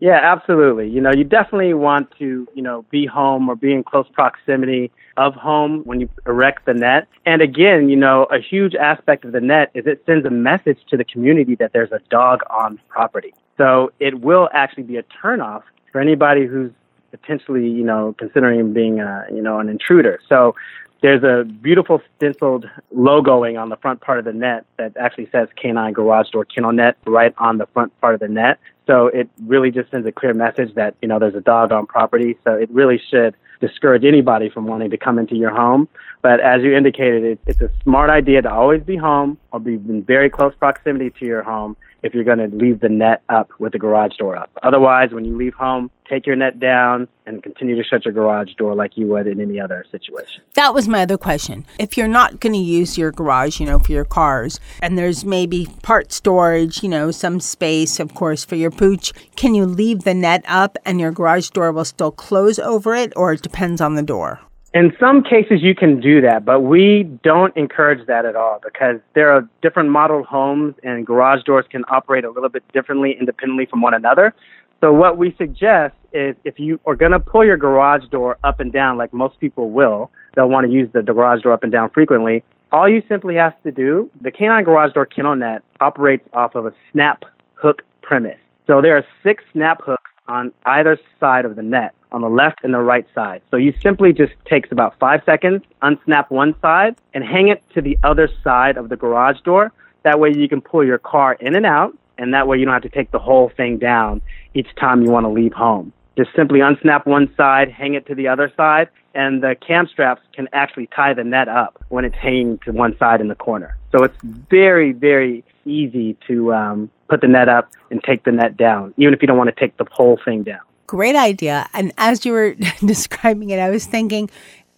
Yeah, 0.04 0.20
absolutely. 0.22 0.90
You 0.90 1.00
know, 1.00 1.14
you 1.14 1.24
definitely 1.24 1.74
want 1.74 2.12
to, 2.20 2.46
you 2.54 2.62
know, 2.62 2.84
be 2.92 3.06
home 3.06 3.48
or 3.48 3.56
be 3.56 3.72
in 3.72 3.86
close 3.86 4.06
proximity 4.12 4.92
of 5.16 5.34
home 5.34 5.84
when 5.86 6.02
you 6.02 6.10
erect 6.28 6.66
the 6.66 6.74
net. 6.74 7.08
And 7.26 7.42
again, 7.42 7.88
you 7.88 7.96
know, 7.96 8.26
a 8.26 8.38
huge 8.38 8.76
aspect 8.76 9.24
of 9.24 9.32
the 9.32 9.40
net 9.40 9.72
is 9.74 9.88
it 9.88 10.04
sends 10.06 10.26
a 10.26 10.30
message 10.30 10.80
to 10.90 10.98
the 10.98 11.06
community 11.06 11.56
that 11.56 11.72
there's 11.72 11.94
a 11.94 12.02
dog 12.10 12.42
on 12.50 12.82
property. 12.90 13.34
So 13.58 13.94
it 14.02 14.20
will 14.20 14.50
actually 14.52 14.84
be 14.84 14.98
a 14.98 15.04
turnoff 15.04 15.64
for 15.94 16.02
anybody 16.02 16.48
who's 16.48 16.74
potentially, 17.12 17.70
you 17.70 17.86
know, 17.86 18.14
considering 18.18 18.74
being, 18.74 19.00
a, 19.00 19.26
you 19.34 19.42
know, 19.42 19.60
an 19.60 19.70
intruder. 19.70 20.20
So 20.28 20.54
there's 21.02 21.24
a 21.24 21.44
beautiful 21.44 22.02
stenciled 22.16 22.66
logoing 22.94 23.62
on 23.62 23.70
the 23.70 23.76
front 23.78 24.02
part 24.02 24.20
of 24.20 24.26
the 24.26 24.34
net 24.34 24.66
that 24.78 24.98
actually 24.98 25.30
says 25.32 25.50
Canine 25.56 25.94
Garage 25.94 26.30
Door 26.32 26.46
Kennel 26.46 26.72
Net 26.72 26.98
right 27.06 27.34
on 27.38 27.58
the 27.58 27.68
front 27.68 27.98
part 28.02 28.16
of 28.16 28.22
the 28.22 28.30
net. 28.30 28.58
So 28.88 29.08
it 29.08 29.30
really 29.44 29.72
just 29.72 29.92
sends 29.92 30.08
a 30.08 30.12
clear 30.12 30.34
message 30.34 30.74
that, 30.76 30.96
you 31.02 31.08
know, 31.08 31.20
there's 31.20 31.36
a 31.36 31.42
dog 31.42 31.72
on 31.72 31.86
property. 31.86 32.38
So 32.44 32.54
it 32.54 32.70
really 32.70 33.02
should 33.10 33.36
discourage 33.62 34.04
anybody 34.04 34.50
from 34.50 34.68
wanting 34.68 34.90
to 34.90 34.98
come 34.98 35.18
into 35.18 35.36
your 35.36 35.52
home. 35.52 35.88
But 36.22 36.40
as 36.40 36.62
you 36.64 36.76
indicated, 36.76 37.24
it, 37.24 37.40
it's 37.48 37.62
a 37.62 37.72
smart 37.84 38.10
idea 38.10 38.42
to 38.42 38.52
always 38.52 38.84
be 38.84 38.98
home 38.98 39.38
or 39.52 39.60
be 39.60 39.76
in 39.76 40.04
very 40.04 40.30
close 40.30 40.54
proximity 40.56 41.12
to 41.20 41.26
your 41.26 41.44
home 41.44 41.78
if 42.04 42.14
you're 42.14 42.26
going 42.26 42.38
to 42.38 42.54
leave 42.56 42.82
the 42.82 42.90
net 42.90 43.24
up 43.30 43.50
with 43.60 43.72
the 43.72 43.80
garage 43.80 44.18
door 44.18 44.36
up. 44.36 44.52
Otherwise, 44.62 45.12
when 45.12 45.24
you 45.24 45.36
leave 45.36 45.54
home, 45.54 45.90
take 46.10 46.28
your 46.28 46.36
net 46.36 46.60
down 46.60 47.08
and 47.26 47.42
continue 47.42 47.76
to 47.76 47.84
shut 47.84 48.04
your 48.04 48.14
garage 48.14 48.54
door 48.56 48.76
like 48.76 48.98
you 48.98 49.08
would 49.08 49.26
in 49.26 49.40
any 49.40 49.60
other 49.60 49.86
situation. 49.90 50.44
That 50.56 50.74
was 50.74 50.88
my 50.88 51.04
other 51.04 51.18
question. 51.18 51.66
If 51.80 51.98
you're 51.98 52.10
not 52.10 52.42
going 52.42 52.54
to 52.54 52.60
use 52.60 52.98
your 52.98 53.12
garage, 53.12 53.62
you 53.62 53.66
know, 53.66 53.80
for 53.80 53.94
your 53.94 54.04
cars, 54.04 54.60
and 54.82 54.98
there's 54.98 55.24
maybe 55.24 55.68
part 55.82 56.12
storage, 56.12 56.84
you 56.84 56.90
know, 56.90 57.10
some 57.12 57.40
space, 57.40 58.02
of 58.02 58.14
course, 58.14 58.44
for 58.44 58.56
your 58.56 58.72
pooch, 58.78 59.14
can 59.36 59.56
you 59.56 59.66
leave 59.66 60.04
the 60.04 60.14
net 60.14 60.44
up 60.48 60.78
and 60.86 61.00
your 61.00 61.12
garage 61.12 61.50
door 61.50 61.72
will 61.72 61.86
still 61.86 62.12
close 62.12 62.60
over 62.60 62.96
it, 62.96 63.14
or 63.16 63.34
it 63.34 63.42
depends 63.42 63.82
on 63.82 63.96
the 63.96 64.04
door? 64.04 64.40
In 64.74 64.92
some 65.00 65.22
cases, 65.22 65.62
you 65.62 65.76
can 65.76 66.00
do 66.00 66.20
that, 66.22 66.46
but 66.46 66.62
we 66.62 67.04
don't 67.24 67.56
encourage 67.56 68.08
that 68.08 68.26
at 68.26 68.36
all 68.36 68.60
because 68.64 69.00
there 69.14 69.32
are 69.32 69.48
different 69.62 69.90
model 69.90 70.24
homes 70.24 70.74
and 70.82 71.06
garage 71.06 71.44
doors 71.44 71.66
can 71.70 71.84
operate 71.90 72.26
a 72.26 72.32
little 72.32 72.50
bit 72.50 72.64
differently 72.74 73.16
independently 73.20 73.68
from 73.68 73.82
one 73.82 73.94
another. 73.94 74.34
So, 74.82 74.92
what 74.92 75.18
we 75.18 75.36
suggest 75.38 75.94
is 76.12 76.36
if 76.44 76.60
you 76.60 76.80
are 76.88 76.96
going 76.96 77.12
to 77.12 77.20
pull 77.20 77.46
your 77.46 77.56
garage 77.56 78.06
door 78.10 78.38
up 78.44 78.60
and 78.60 78.74
down, 78.74 78.98
like 78.98 79.14
most 79.14 79.40
people 79.40 79.70
will, 79.70 80.10
they'll 80.36 80.50
want 80.50 80.66
to 80.66 80.74
use 80.74 80.90
the 80.92 81.04
garage 81.04 81.44
door 81.44 81.54
up 81.54 81.64
and 81.64 81.72
down 81.72 81.92
frequently. 81.92 82.44
All 82.72 82.90
you 82.90 83.04
simply 83.08 83.36
have 83.36 83.54
to 83.62 83.72
do, 83.72 84.10
the 84.22 84.32
Canine 84.32 84.64
Garage 84.64 84.94
Door 84.94 85.06
Kennel 85.06 85.36
Net 85.36 85.62
operates 85.80 86.28
off 86.34 86.56
of 86.56 86.66
a 86.66 86.74
snap 86.92 87.24
hook 87.54 87.84
premise. 88.02 88.40
So, 88.68 88.82
there 88.82 88.98
are 88.98 89.06
six 89.24 89.44
snap 89.52 89.82
hooks 89.82 90.12
on 90.28 90.52
either 90.66 90.98
side 91.20 91.46
of 91.46 91.56
the 91.56 91.62
net, 91.62 91.94
on 92.12 92.22
the 92.22 92.30
left 92.30 92.60
and 92.64 92.74
the 92.74 92.80
right 92.80 93.06
side. 93.14 93.42
So 93.52 93.58
you 93.58 93.74
simply 93.82 94.14
just 94.14 94.34
takes 94.46 94.72
about 94.72 94.98
five 95.00 95.22
seconds, 95.26 95.64
unsnap 95.82 96.30
one 96.30 96.56
side, 96.62 96.96
and 97.14 97.24
hang 97.24 97.50
it 97.50 97.64
to 97.74 97.82
the 97.82 97.98
other 98.04 98.30
side 98.44 98.78
of 98.78 98.90
the 98.90 98.96
garage 98.96 99.42
door. 99.42 99.72
That 100.04 100.20
way 100.20 100.34
you 100.34 100.48
can 100.48 100.62
pull 100.62 100.86
your 100.86 100.98
car 100.98 101.34
in 101.40 101.56
and 101.56 101.66
out, 101.66 101.98
and 102.18 102.34
that 102.34 102.48
way 102.48 102.58
you 102.58 102.66
don't 102.66 102.74
have 102.74 102.84
to 102.84 102.90
take 102.90 103.12
the 103.12 103.20
whole 103.20 103.50
thing 103.50 103.78
down 103.78 104.22
each 104.54 104.74
time 104.76 105.02
you 105.02 105.10
want 105.10 105.26
to 105.26 105.30
leave 105.30 105.54
home. 105.54 105.92
Just 106.16 106.30
simply 106.36 106.60
unsnap 106.60 107.06
one 107.06 107.34
side, 107.36 107.72
hang 107.72 107.96
it 107.96 108.06
to 108.08 108.16
the 108.16 108.28
other 108.28 108.52
side, 108.56 108.90
and 109.16 109.42
the 109.42 109.56
cam 109.56 109.88
straps 109.88 110.22
can 110.34 110.48
actually 110.54 110.88
tie 110.88 111.14
the 111.14 111.24
net 111.24 111.48
up 111.48 111.84
when 111.90 112.06
it's 112.06 112.16
hanging 112.16 112.60
to 112.60 112.72
one 112.72 112.98
side 112.98 113.22
in 113.22 113.28
the 113.28 113.36
corner. 113.36 113.78
So 113.92 114.04
it's 114.04 114.18
very, 114.24 114.92
very 114.92 115.44
easy 115.66 116.18
to 116.28 116.54
um, 116.54 116.92
put 117.10 117.22
the 117.22 117.28
net 117.28 117.50
up 117.50 117.72
and 117.90 118.04
take 118.04 118.24
the 118.24 118.32
net 118.32 118.58
down, 118.58 118.94
even 118.98 119.14
if 119.14 119.22
you 119.22 119.28
don't 119.28 119.38
want 119.38 119.50
to 119.50 119.60
take 119.60 119.78
the 119.78 119.86
whole 119.92 120.20
thing 120.24 120.44
down. 120.44 120.62
Great 120.88 121.16
idea. 121.16 121.68
And 121.74 121.92
as 121.98 122.26
you 122.26 122.34
were 122.34 122.54
describing 122.86 123.50
it, 123.50 123.60
I 123.60 123.70
was 123.70 123.86
thinking 123.86 124.30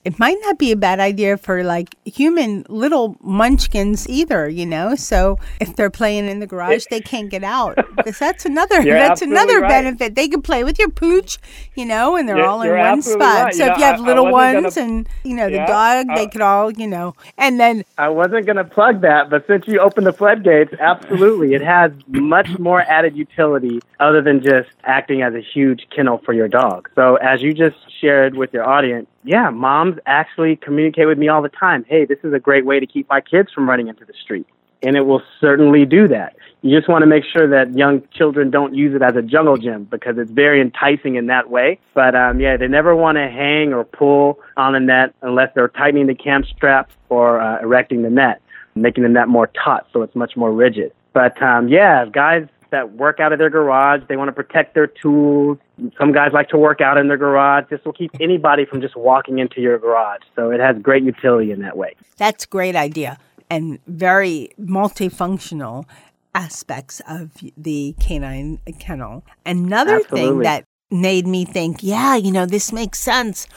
it 0.05 0.17
might 0.19 0.38
not 0.43 0.57
be 0.59 0.71
a 0.71 0.75
bad 0.75 1.00
idea 1.00 1.35
for 1.35 1.63
like 1.63 1.95
human 2.05 2.63
little 2.69 3.17
munchkins 3.21 4.07
either, 4.07 4.47
you 4.47 4.65
know? 4.65 4.95
So 4.95 5.38
if 5.59 5.75
they're 5.75 5.89
playing 5.89 6.27
in 6.27 6.39
the 6.39 6.47
garage, 6.47 6.85
they 6.89 7.01
can't 7.01 7.29
get 7.29 7.43
out. 7.43 7.77
That's 8.19 8.45
another 8.45 8.83
that's 8.83 9.21
another 9.21 9.59
right. 9.62 9.69
benefit. 9.69 10.15
They 10.15 10.27
can 10.27 10.41
play 10.41 10.63
with 10.63 10.77
your 10.79 10.89
pooch, 10.89 11.38
you 11.75 11.85
know, 11.85 12.15
and 12.15 12.29
they're 12.29 12.38
You're- 12.38 12.47
all 12.47 12.62
in 12.62 12.77
one 12.77 13.01
spot. 13.01 13.19
right. 13.45 13.53
So 13.53 13.65
You 13.65 13.71
if 13.71 13.77
know, 13.77 13.79
you 13.79 13.83
have 13.91 14.00
I- 14.00 14.03
I 14.03 14.07
little 14.07 14.31
wasn't 14.31 14.63
ones 14.63 14.75
gonna- 14.75 14.88
and 14.88 15.09
you 15.24 15.35
know, 15.35 15.50
the 15.50 15.55
Yeah, 15.55 15.65
dog, 15.67 16.05
I- 16.09 16.15
they 16.15 16.27
could 16.27 16.41
all, 16.41 16.71
you 16.71 16.88
know. 16.88 17.15
And 17.38 17.59
then 17.59 17.83
I 17.97 18.09
wasn't 18.09 18.45
going 18.45 18.57
to 18.57 18.63
plug 18.63 19.01
that, 19.01 19.29
but 19.29 19.47
since 19.47 19.67
you 19.67 19.79
opened 19.79 20.05
the 20.07 20.13
floodgates, 20.13 20.74
absolutely. 20.79 21.53
It 21.55 21.62
has 21.63 21.91
much 22.07 22.59
more 22.59 22.81
added 22.81 23.15
utility 23.17 23.81
other 24.00 24.21
than 24.21 24.43
just 24.43 24.69
acting 24.83 25.21
as 25.24 25.33
a 25.33 25.41
huge 25.41 25.88
kennel 25.95 26.19
for 26.25 26.33
your 26.33 26.47
dog. 26.47 26.89
So, 26.95 27.15
as 27.15 27.41
you 27.41 27.53
just 27.53 27.77
shared 28.00 28.35
with 28.35 28.53
your 28.53 28.67
audience, 28.69 29.07
yeah, 29.25 29.50
moms 29.50 29.98
actually 30.05 30.55
communicate 30.55 31.08
with 31.08 31.17
me 31.17 31.27
all 31.27 31.41
the 31.41 31.50
time. 31.50 31.84
Hey, 31.88 32.05
this 32.05 32.20
is 32.24 32.34
a 32.34 32.39
great 32.39 32.65
way 32.65 32.79
to 32.79 32.86
keep 32.86 33.10
my 33.10 33.22
kids 33.22 33.51
from 33.51 33.67
running 33.67 33.88
into 33.88 34.05
the 34.05 34.13
street. 34.13 34.48
And 34.84 34.96
it 34.96 35.01
will 35.01 35.24
certainly 35.41 35.86
do 35.86 36.08
that. 36.10 36.36
You 36.62 36.77
just 36.77 36.88
want 36.88 37.01
to 37.01 37.08
make 37.08 37.24
sure 37.24 37.48
that 37.50 37.75
young 37.75 38.03
children 38.13 38.51
don't 38.51 38.75
use 38.75 38.96
it 38.96 39.01
as 39.01 39.15
a 39.15 39.22
jungle 39.22 39.58
gym 39.58 39.86
because 39.86 40.17
it's 40.17 40.32
very 40.32 40.62
enticing 40.62 41.15
in 41.15 41.27
that 41.27 41.50
way. 41.50 41.79
But 41.94 42.15
um, 42.15 42.39
yeah, 42.39 42.58
they 42.58 42.67
never 42.67 42.96
want 42.96 43.17
to 43.17 43.27
hang 43.27 43.74
or 43.74 43.84
pull 43.84 44.39
on 44.58 44.74
the 44.74 44.79
net 44.79 45.15
unless 45.22 45.50
they're 45.55 45.70
tightening 45.70 46.08
the 46.08 46.15
cam 46.15 46.44
strap 46.44 46.91
or 47.10 47.41
uh, 47.41 47.62
erecting 47.62 48.03
the 48.03 48.10
net, 48.10 48.41
making 48.75 49.03
the 49.03 49.10
net 49.10 49.27
more 49.27 49.48
taut 49.48 49.88
so 49.91 50.01
it's 50.03 50.15
much 50.15 50.36
more 50.36 50.51
rigid. 50.51 50.91
But 51.13 51.41
um, 51.41 51.67
yeah, 51.67 52.05
guys 52.12 52.48
that 52.75 52.91
work 52.94 53.20
out 53.20 53.32
of 53.32 53.39
their 53.39 53.50
garage, 53.50 54.01
they 54.10 54.17
want 54.17 54.27
to 54.27 54.34
protect 54.34 54.75
their 54.75 54.88
tools. 54.88 55.58
Some 55.98 56.12
guys 56.12 56.32
like 56.34 56.50
to 56.50 56.58
work 56.58 56.82
out 56.82 56.98
in 56.98 57.08
their 57.08 57.17
garage. 57.17 57.65
This 57.70 57.79
will 57.86 57.94
keep 57.94 58.12
anybody 58.20 58.65
from 58.65 58.82
just 58.82 58.96
walking 58.96 59.39
into 59.39 59.62
your 59.62 59.79
garage. 59.79 60.22
So 60.36 60.51
it 60.51 60.60
has 60.60 60.77
great 60.82 61.03
utility 61.03 61.51
in 61.51 61.62
that 61.62 61.77
way. 61.77 61.96
That's 62.17 62.44
a 62.44 62.48
great 62.48 62.75
idea 62.75 63.17
and 63.50 63.79
very 63.88 64.50
multifunctional 64.60 65.86
aspects 66.34 67.01
of 67.08 67.32
the 67.55 67.96
canine 68.00 68.60
kennel. 68.79 69.24
Another 69.46 70.01
thing 70.01 70.39
that 70.39 70.65
made 70.91 71.25
me 71.25 71.46
think, 71.46 71.77
yeah, 71.82 72.15
you 72.15 72.32
know, 72.32 72.46
this 72.46 72.72
makes 72.72 73.00
sense 73.00 73.48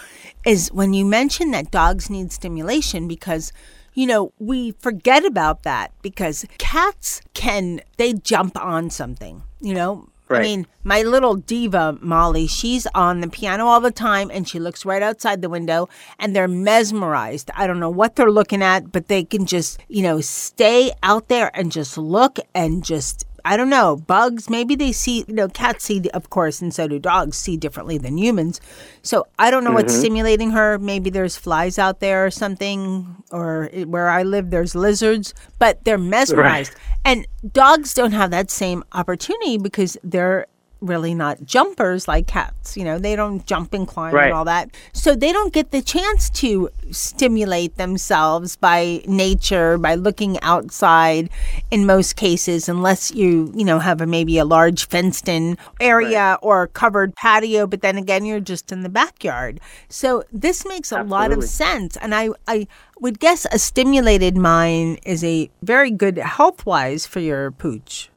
is 0.47 0.73
when 0.73 0.95
you 0.95 1.05
mention 1.05 1.51
that 1.51 1.71
dogs 1.71 2.09
need 2.09 2.33
stimulation 2.33 3.09
because 3.09 3.53
you 3.99 4.07
know, 4.07 4.33
we 4.39 4.71
forget 4.79 5.25
about 5.25 5.65
that 5.65 5.91
because 6.03 6.47
cats 6.59 7.21
can 7.35 7.81
they 7.97 8.13
jump 8.13 8.57
on 8.57 8.91
something, 8.91 9.43
you 9.61 9.75
know? 9.75 10.09
I 10.31 10.43
mean, 10.43 10.67
my 10.85 11.03
little 11.03 11.35
diva, 11.35 11.99
Molly, 12.01 12.47
she's 12.47 12.87
on 12.95 13.23
the 13.23 13.29
piano 13.29 13.67
all 13.67 13.81
the 13.81 13.91
time 13.91 14.31
and 14.33 14.49
she 14.49 14.61
looks 14.61 14.85
right 14.85 15.03
outside 15.03 15.43
the 15.43 15.49
window 15.49 15.89
and 16.19 16.37
they're 16.37 16.47
mesmerized. 16.47 17.51
I 17.57 17.67
don't 17.67 17.81
know 17.81 17.91
what 17.91 18.15
they're 18.15 18.31
looking 18.31 18.63
at, 18.63 18.93
but 18.93 19.09
they 19.09 19.25
can 19.25 19.47
just, 19.47 19.81
you 19.89 20.03
know, 20.05 20.21
stay 20.21 20.93
out 21.03 21.27
there 21.27 21.51
and 21.55 21.73
just 21.73 21.99
look 21.99 22.39
and 22.55 22.85
just 22.85 23.25
I 23.45 23.57
don't 23.57 23.71
know, 23.71 23.97
bugs. 23.97 24.51
Maybe 24.51 24.75
they 24.75 24.93
see, 24.93 25.25
you 25.29 25.35
know, 25.35 25.49
cats 25.49 25.85
see, 25.85 26.03
of 26.11 26.31
course, 26.31 26.61
and 26.61 26.73
so 26.75 26.89
do 26.89 26.99
dogs 26.99 27.37
see 27.37 27.57
differently 27.57 27.99
than 27.99 28.19
humans. 28.19 28.61
So 29.03 29.27
I 29.39 29.51
don't 29.51 29.65
know 29.65 29.73
what's 29.73 29.93
Mm-hmm. 29.93 30.01
stimulating 30.01 30.51
her. 30.51 30.79
Maybe 30.79 31.11
there's 31.11 31.37
flies 31.37 31.79
out 31.79 32.01
there 32.01 32.27
or 32.27 32.31
something, 32.31 33.23
or 33.31 33.71
where 33.87 34.09
I 34.09 34.23
live, 34.23 34.51
there's 34.51 34.75
lizards, 34.75 35.35
but 35.59 35.85
they're 35.85 35.99
mesmerized. 35.99 36.75
And 37.05 37.27
dogs 37.53 37.95
don't 37.95 38.13
have 38.13 38.31
that 38.33 38.51
same 38.51 38.85
opportunity 38.93 39.57
because 39.59 39.97
they're 40.05 40.47
really 40.81 41.15
not 41.15 41.45
jumpers 41.45 42.07
like 42.07 42.27
cats. 42.27 42.77
You 42.77 42.85
know, 42.85 42.99
they 42.99 43.17
don't 43.17 43.45
jump 43.47 43.75
and 43.75 43.87
climb 43.87 44.15
Right. 44.15 44.27
and 44.27 44.35
all 44.35 44.45
that. 44.45 44.71
So 44.93 45.15
they 45.15 45.33
don't 45.33 45.53
get 45.53 45.71
the 45.71 45.83
chance 45.83 46.31
to 46.31 46.71
stimulate 46.91 47.77
themselves 47.77 48.57
by 48.57 49.03
nature, 49.07 49.77
by 49.79 49.95
looking 49.97 50.41
outside 50.43 51.31
in 51.71 51.85
most 51.87 52.17
cases, 52.17 52.69
unless 52.69 53.11
you, 53.11 53.53
you 53.55 53.65
know, 53.65 53.79
have 53.79 54.01
a, 54.01 54.07
maybe 54.07 54.39
a 54.39 54.45
large 54.45 54.87
fenced 54.87 55.29
in 55.29 55.59
area 55.81 56.39
or 56.43 56.67
covered 56.69 57.15
patio, 57.17 57.67
but 57.67 57.83
then 57.83 57.97
again, 57.99 58.25
you're 58.25 58.41
just 58.41 58.71
in 58.73 58.83
the 58.83 58.89
backyard. 58.89 59.61
So 59.89 60.23
this 60.33 60.65
makes 60.67 60.93
a 60.93 61.03
lot 61.03 61.33
of 61.33 61.45
sense. 61.45 61.97
And 61.97 62.15
I, 62.15 62.31
I 62.47 62.67
would 63.01 63.19
guess 63.19 63.47
a 63.51 63.59
stimulated 63.59 64.37
mind 64.37 65.01
is 65.05 65.25
a 65.25 65.51
very 65.63 65.91
good 65.91 66.19
health 66.19 66.65
wise 66.67 67.07
for 67.07 67.21
your 67.21 67.51
pooch. 67.51 68.11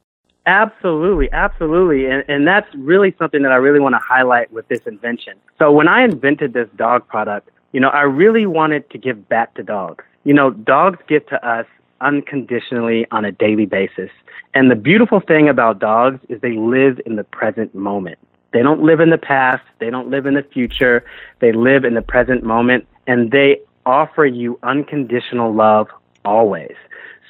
Absolutely, 0.45 1.31
absolutely. 1.31 2.07
And, 2.07 2.24
and 2.27 2.48
that's 2.48 2.67
really 2.74 3.13
something 3.19 3.43
that 3.43 3.51
I 3.51 3.57
really 3.57 3.79
want 3.79 3.93
to 3.93 4.00
highlight 4.00 4.51
with 4.51 4.67
this 4.67 4.81
invention. 4.88 5.33
So 5.60 5.71
when 5.71 5.88
I 5.88 6.03
invented 6.03 6.53
this 6.53 6.67
dog 6.75 7.07
product, 7.07 7.50
you 7.74 7.79
know, 7.79 7.89
I 7.89 8.01
really 8.01 8.45
wanted 8.45 8.89
to 8.89 8.98
give 8.98 9.29
back 9.29 9.53
to 9.55 9.63
dogs. 9.63 10.03
You 10.24 10.33
know, 10.33 10.50
dogs 10.50 11.00
give 11.07 11.25
to 11.27 11.48
us 11.48 11.65
unconditionally 12.01 13.05
on 13.12 13.24
a 13.24 13.31
daily 13.31 13.65
basis. 13.67 14.10
And 14.53 14.71
the 14.71 14.75
beautiful 14.75 15.19
thing 15.19 15.48
about 15.48 15.79
dogs 15.79 16.19
is 16.27 16.41
they 16.41 16.57
live 16.57 17.00
in 17.05 17.15
the 17.15 17.24
present 17.24 17.75
moment. 17.75 18.17
They 18.51 18.63
don't 18.63 18.81
live 18.81 19.00
in 19.00 19.12
the 19.12 19.17
past. 19.17 19.63
They 19.79 19.89
don't 19.89 20.10
live 20.10 20.25
in 20.25 20.33
the 20.33 20.43
future. 20.43 21.05
They 21.39 21.51
live 21.51 21.86
in 21.86 21.93
the 21.93 22.01
present 22.01 22.43
moment 22.43 22.88
and 23.07 23.31
they 23.31 23.62
offer 23.86 24.25
you 24.25 24.60
unconditional 24.63 25.53
love 25.53 25.88
always. 26.25 26.75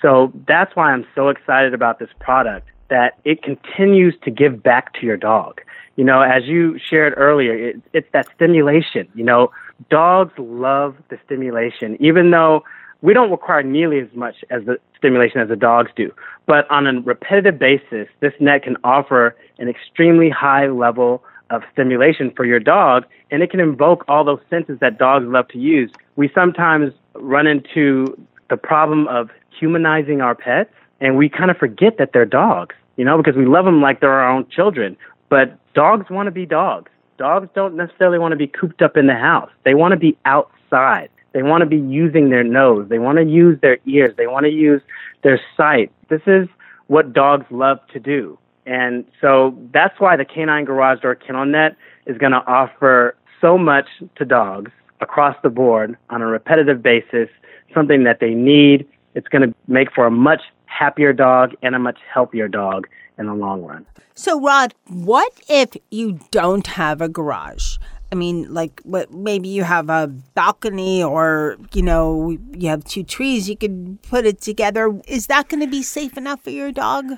So 0.02 0.32
that's 0.48 0.76
why 0.76 0.92
I'm 0.92 1.06
so 1.14 1.30
excited 1.30 1.74
about 1.74 2.00
this 2.00 2.10
product 2.20 2.68
that 2.92 3.18
it 3.26 3.42
continues 3.42 4.14
to 4.22 4.30
give 4.30 4.62
back 4.62 4.94
to 5.00 5.06
your 5.06 5.18
dog. 5.18 5.62
You 5.96 6.04
know, 6.04 6.22
as 6.22 6.46
you 6.46 6.78
shared 6.78 7.14
earlier, 7.18 7.54
it, 7.70 7.82
it's 7.94 8.08
that 8.14 8.28
stimulation. 8.36 9.08
You 9.16 9.24
know, 9.24 9.52
dogs 9.90 10.34
love 10.38 10.96
the 11.10 11.18
stimulation, 11.26 11.98
even 12.00 12.30
though 12.30 12.64
we 13.02 13.14
don't 13.14 13.32
require 13.32 13.64
nearly 13.64 14.00
as 14.00 14.10
much 14.14 14.36
as 14.52 14.64
the 14.66 14.78
stimulation 14.98 15.42
as 15.42 15.50
the 15.50 15.56
dogs 15.56 15.90
do. 15.96 16.14
But 16.46 16.70
on 16.70 16.86
a 16.86 17.02
repetitive 17.02 17.58
basis, 17.58 18.08
this 18.20 18.34
net 18.40 18.64
can 18.64 18.78
offer 18.84 19.36
an 19.58 19.68
extremely 19.68 20.30
high 20.30 20.68
level 20.68 21.24
of 21.50 21.64
stimulation 21.74 22.32
for 22.36 22.46
your 22.46 22.60
dog, 22.60 23.06
and 23.32 23.42
it 23.42 23.50
can 23.50 23.60
invoke 23.60 24.06
all 24.08 24.24
those 24.24 24.40
senses 24.50 24.80
that 24.80 24.98
dogs 24.98 25.26
love 25.26 25.48
to 25.50 25.58
use. 25.58 25.92
We 26.16 26.30
sometimes 26.34 26.94
run 27.16 27.48
into 27.48 28.18
the 28.50 28.58
problem 28.58 29.08
of 29.08 29.30
humanizing 29.58 30.22
our 30.22 30.36
pets, 30.36 30.74
and 31.00 31.18
we 31.18 31.28
kind 31.30 31.52
of 31.52 31.58
forget 31.58 31.98
that 31.98 32.12
they're 32.14 32.26
dogs, 32.26 32.76
you 32.98 33.06
know, 33.06 33.18
because 33.18 33.36
we 33.36 33.46
love 33.46 33.66
them 33.66 33.82
like 33.82 34.00
they're 34.00 34.12
our 34.12 34.30
own 34.30 34.48
children. 34.50 34.98
But 35.30 35.58
dogs 35.74 36.10
want 36.10 36.28
to 36.28 36.32
be 36.32 36.46
dogs. 36.46 36.92
Dogs 37.18 37.50
don't 37.56 37.76
necessarily 37.76 38.20
want 38.20 38.32
to 38.32 38.36
be 38.36 38.48
cooped 38.48 38.82
up 38.82 38.98
in 38.98 39.08
the 39.08 39.16
house. 39.16 39.50
They 39.64 39.74
want 39.74 39.92
to 39.94 39.98
be 39.98 40.18
outside. 40.26 41.10
They 41.34 41.44
want 41.44 41.62
to 41.62 41.66
be 41.66 41.78
using 41.78 42.30
their 42.30 42.44
nose. 42.44 42.90
They 42.90 43.00
want 43.00 43.18
to 43.18 43.24
use 43.24 43.60
their 43.62 43.78
ears. 43.86 44.14
They 44.18 44.28
want 44.28 44.46
to 44.46 44.52
use 44.52 44.82
their 45.24 45.40
sight. 45.56 45.92
This 46.10 46.22
is 46.28 46.48
what 46.88 47.14
dogs 47.14 47.46
love 47.50 47.80
to 47.94 48.00
do. 48.00 48.38
And 48.66 49.06
so 49.22 49.58
that's 49.74 50.00
why 50.00 50.18
the 50.18 50.26
Canine 50.26 50.66
Garage 50.66 51.00
Door 51.02 51.16
Kennel 51.16 51.46
Net 51.46 51.76
is 52.06 52.18
going 52.18 52.34
to 52.34 52.46
offer 52.48 53.16
so 53.40 53.58
much 53.58 53.88
to 54.18 54.26
dogs 54.26 54.72
across 55.00 55.36
the 55.42 55.50
board 55.50 55.98
on 56.10 56.22
a 56.22 56.28
repetitive 56.28 56.84
basis, 56.84 57.30
something 57.74 58.04
that 58.04 58.20
they 58.20 58.34
need. 58.34 58.88
It's 59.16 59.28
going 59.28 59.48
to 59.48 59.56
make 59.68 59.92
for 59.94 60.06
a 60.06 60.12
much 60.12 60.42
happier 60.72 61.14
dog 61.14 61.54
and 61.62 61.76
a 61.76 61.80
much 61.80 62.00
healthier 62.12 62.48
dog 62.48 62.88
in 63.18 63.28
the 63.28 63.34
long 63.34 63.64
run. 63.64 63.86
So, 64.16 64.42
Rod, 64.42 64.74
what 64.88 65.32
if 65.50 65.76
you 65.90 66.20
don't 66.32 66.68
have 66.68 67.02
a 67.02 67.10
garage? 67.10 67.78
I 68.12 68.16
mean, 68.16 68.54
like, 68.54 68.82
what? 68.84 69.14
Maybe 69.14 69.48
you 69.48 69.64
have 69.64 69.90
a 69.90 70.08
balcony, 70.08 71.02
or 71.02 71.58
you 71.74 71.82
know, 71.82 72.38
you 72.54 72.68
have 72.68 72.84
two 72.84 73.04
trees. 73.04 73.50
You 73.50 73.56
could 73.56 74.02
put 74.02 74.26
it 74.26 74.42
together. 74.42 75.00
Is 75.08 75.28
that 75.28 75.48
going 75.48 75.62
to 75.62 75.68
be 75.68 75.82
safe 75.82 76.18
enough 76.18 76.44
for 76.44 76.50
your 76.50 76.72
dog? 76.72 77.14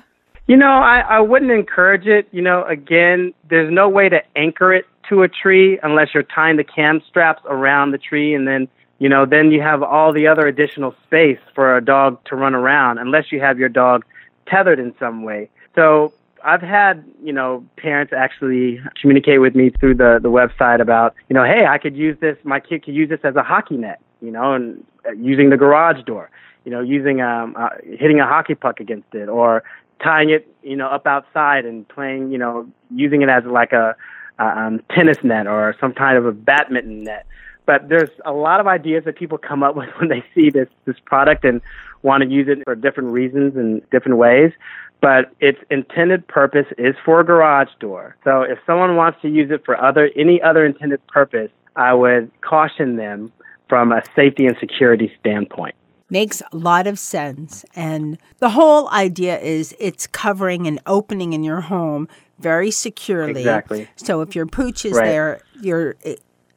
You 0.46 0.56
know, 0.56 0.70
I, 0.70 1.00
I 1.00 1.20
wouldn't 1.20 1.50
encourage 1.50 2.06
it. 2.06 2.28
You 2.30 2.42
know, 2.42 2.64
again, 2.64 3.34
there's 3.50 3.72
no 3.72 3.88
way 3.88 4.08
to 4.08 4.20
anchor 4.36 4.72
it 4.72 4.84
to 5.08 5.22
a 5.22 5.28
tree 5.28 5.80
unless 5.82 6.08
you're 6.14 6.22
tying 6.22 6.56
the 6.56 6.64
cam 6.64 7.02
straps 7.08 7.42
around 7.46 7.90
the 7.90 7.98
tree 7.98 8.34
and 8.34 8.46
then 8.46 8.68
you 9.04 9.10
know, 9.10 9.26
then 9.26 9.50
you 9.50 9.60
have 9.60 9.82
all 9.82 10.14
the 10.14 10.26
other 10.26 10.46
additional 10.46 10.94
space 11.04 11.38
for 11.54 11.76
a 11.76 11.84
dog 11.84 12.24
to 12.24 12.34
run 12.34 12.54
around 12.54 12.96
unless 12.96 13.30
you 13.30 13.38
have 13.38 13.58
your 13.58 13.68
dog 13.68 14.02
tethered 14.46 14.78
in 14.78 14.94
some 14.98 15.24
way. 15.24 15.50
So 15.74 16.14
I've 16.42 16.62
had, 16.62 17.04
you 17.22 17.34
know, 17.34 17.62
parents 17.76 18.14
actually 18.16 18.80
communicate 18.98 19.42
with 19.42 19.54
me 19.54 19.68
through 19.78 19.96
the, 19.96 20.20
the 20.22 20.30
website 20.30 20.80
about, 20.80 21.14
you 21.28 21.34
know, 21.34 21.44
hey, 21.44 21.66
I 21.66 21.76
could 21.76 21.94
use 21.94 22.16
this, 22.18 22.38
my 22.44 22.60
kid 22.60 22.82
could 22.82 22.94
use 22.94 23.10
this 23.10 23.20
as 23.24 23.36
a 23.36 23.42
hockey 23.42 23.76
net, 23.76 24.00
you 24.22 24.30
know, 24.30 24.54
and 24.54 24.82
uh, 25.06 25.12
using 25.12 25.50
the 25.50 25.58
garage 25.58 26.02
door, 26.06 26.30
you 26.64 26.70
know, 26.70 26.80
using, 26.80 27.20
um, 27.20 27.54
uh, 27.58 27.68
hitting 27.84 28.20
a 28.20 28.26
hockey 28.26 28.54
puck 28.54 28.80
against 28.80 29.14
it 29.14 29.28
or 29.28 29.64
tying 30.02 30.30
it, 30.30 30.48
you 30.62 30.76
know, 30.76 30.86
up 30.86 31.06
outside 31.06 31.66
and 31.66 31.86
playing, 31.88 32.32
you 32.32 32.38
know, 32.38 32.66
using 32.90 33.20
it 33.20 33.28
as 33.28 33.44
like 33.44 33.74
a, 33.74 33.94
um, 34.38 34.80
tennis 34.90 35.18
net 35.22 35.46
or 35.46 35.76
some 35.78 35.92
kind 35.92 36.16
of 36.16 36.24
a 36.24 36.32
badminton 36.32 37.04
net 37.04 37.26
but 37.66 37.88
there's 37.88 38.10
a 38.24 38.32
lot 38.32 38.60
of 38.60 38.66
ideas 38.66 39.04
that 39.04 39.16
people 39.16 39.38
come 39.38 39.62
up 39.62 39.76
with 39.80 39.88
when 39.98 40.08
they 40.08 40.24
see 40.34 40.50
this 40.50 40.68
this 40.84 40.96
product 41.04 41.44
and 41.44 41.60
want 42.02 42.22
to 42.22 42.28
use 42.28 42.48
it 42.48 42.62
for 42.64 42.74
different 42.74 43.10
reasons 43.10 43.56
and 43.56 43.82
different 43.90 44.18
ways. 44.18 44.52
But 45.00 45.32
its 45.40 45.58
intended 45.70 46.26
purpose 46.28 46.66
is 46.78 46.94
for 47.04 47.20
a 47.20 47.24
garage 47.24 47.68
door. 47.78 48.16
So 48.24 48.42
if 48.42 48.58
someone 48.66 48.96
wants 48.96 49.20
to 49.22 49.28
use 49.28 49.50
it 49.50 49.62
for 49.64 49.78
other 49.80 50.10
any 50.16 50.40
other 50.40 50.64
intended 50.64 51.06
purpose, 51.08 51.50
I 51.76 51.92
would 51.92 52.30
caution 52.40 52.96
them 52.96 53.32
from 53.68 53.92
a 53.92 54.02
safety 54.14 54.46
and 54.46 54.56
security 54.58 55.12
standpoint. 55.20 55.74
Makes 56.10 56.42
a 56.52 56.56
lot 56.56 56.86
of 56.86 56.98
sense. 56.98 57.64
And 57.74 58.18
the 58.38 58.50
whole 58.50 58.88
idea 58.90 59.38
is 59.40 59.74
it's 59.80 60.06
covering 60.06 60.66
an 60.66 60.78
opening 60.86 61.32
in 61.32 61.42
your 61.42 61.62
home 61.62 62.08
very 62.38 62.70
securely. 62.70 63.40
Exactly. 63.40 63.88
So 63.96 64.20
if 64.20 64.36
your 64.36 64.46
pooch 64.46 64.84
is 64.84 64.92
Right. 64.92 65.06
there, 65.06 65.40
you're 65.60 65.96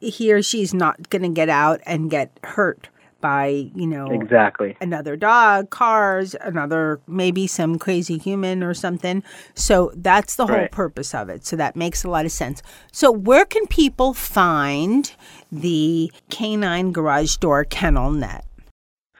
he 0.00 0.32
or 0.32 0.42
she's 0.42 0.72
not 0.74 1.10
going 1.10 1.22
to 1.22 1.28
get 1.28 1.48
out 1.48 1.80
and 1.86 2.10
get 2.10 2.30
hurt 2.44 2.88
by, 3.20 3.68
you 3.74 3.86
know, 3.86 4.12
Exactly. 4.12 4.76
another 4.80 5.16
dog, 5.16 5.70
cars, 5.70 6.36
another 6.40 7.00
maybe 7.08 7.48
some 7.48 7.76
crazy 7.76 8.16
human 8.16 8.62
or 8.62 8.74
something. 8.74 9.24
So 9.54 9.90
that's 9.96 10.36
the 10.36 10.46
whole 10.46 10.54
Right. 10.56 10.70
purpose 10.70 11.14
of 11.14 11.28
it. 11.28 11.44
So 11.44 11.56
that 11.56 11.74
makes 11.74 12.04
a 12.04 12.10
lot 12.10 12.24
of 12.26 12.30
sense. 12.30 12.62
So 12.92 13.10
where 13.10 13.44
can 13.44 13.66
people 13.66 14.14
find 14.14 15.12
the 15.50 16.12
Canine 16.30 16.92
Garage 16.92 17.36
Door 17.38 17.64
Kennel 17.64 18.12
Net? 18.12 18.44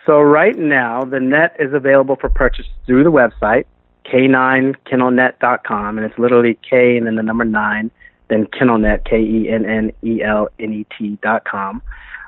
So 0.06 0.20
right 0.20 0.56
now, 0.56 1.04
the 1.04 1.18
net 1.20 1.56
is 1.58 1.74
available 1.74 2.14
for 2.16 2.28
purchase 2.28 2.66
through 2.86 3.02
the 3.02 3.10
website, 3.10 3.64
k9kennelnet.com, 4.06 5.98
and 5.98 6.06
it's 6.06 6.18
literally 6.18 6.58
K 6.68 6.96
and 6.96 7.06
then 7.06 7.16
the 7.16 7.22
number 7.22 7.44
nine, 7.44 7.90
then 8.28 8.46
kennelnet, 8.46 9.00
E 9.00 9.10
K-E-N-N-E-L-N-E-T 9.48 11.18
dot 11.22 11.44
com. 11.44 11.82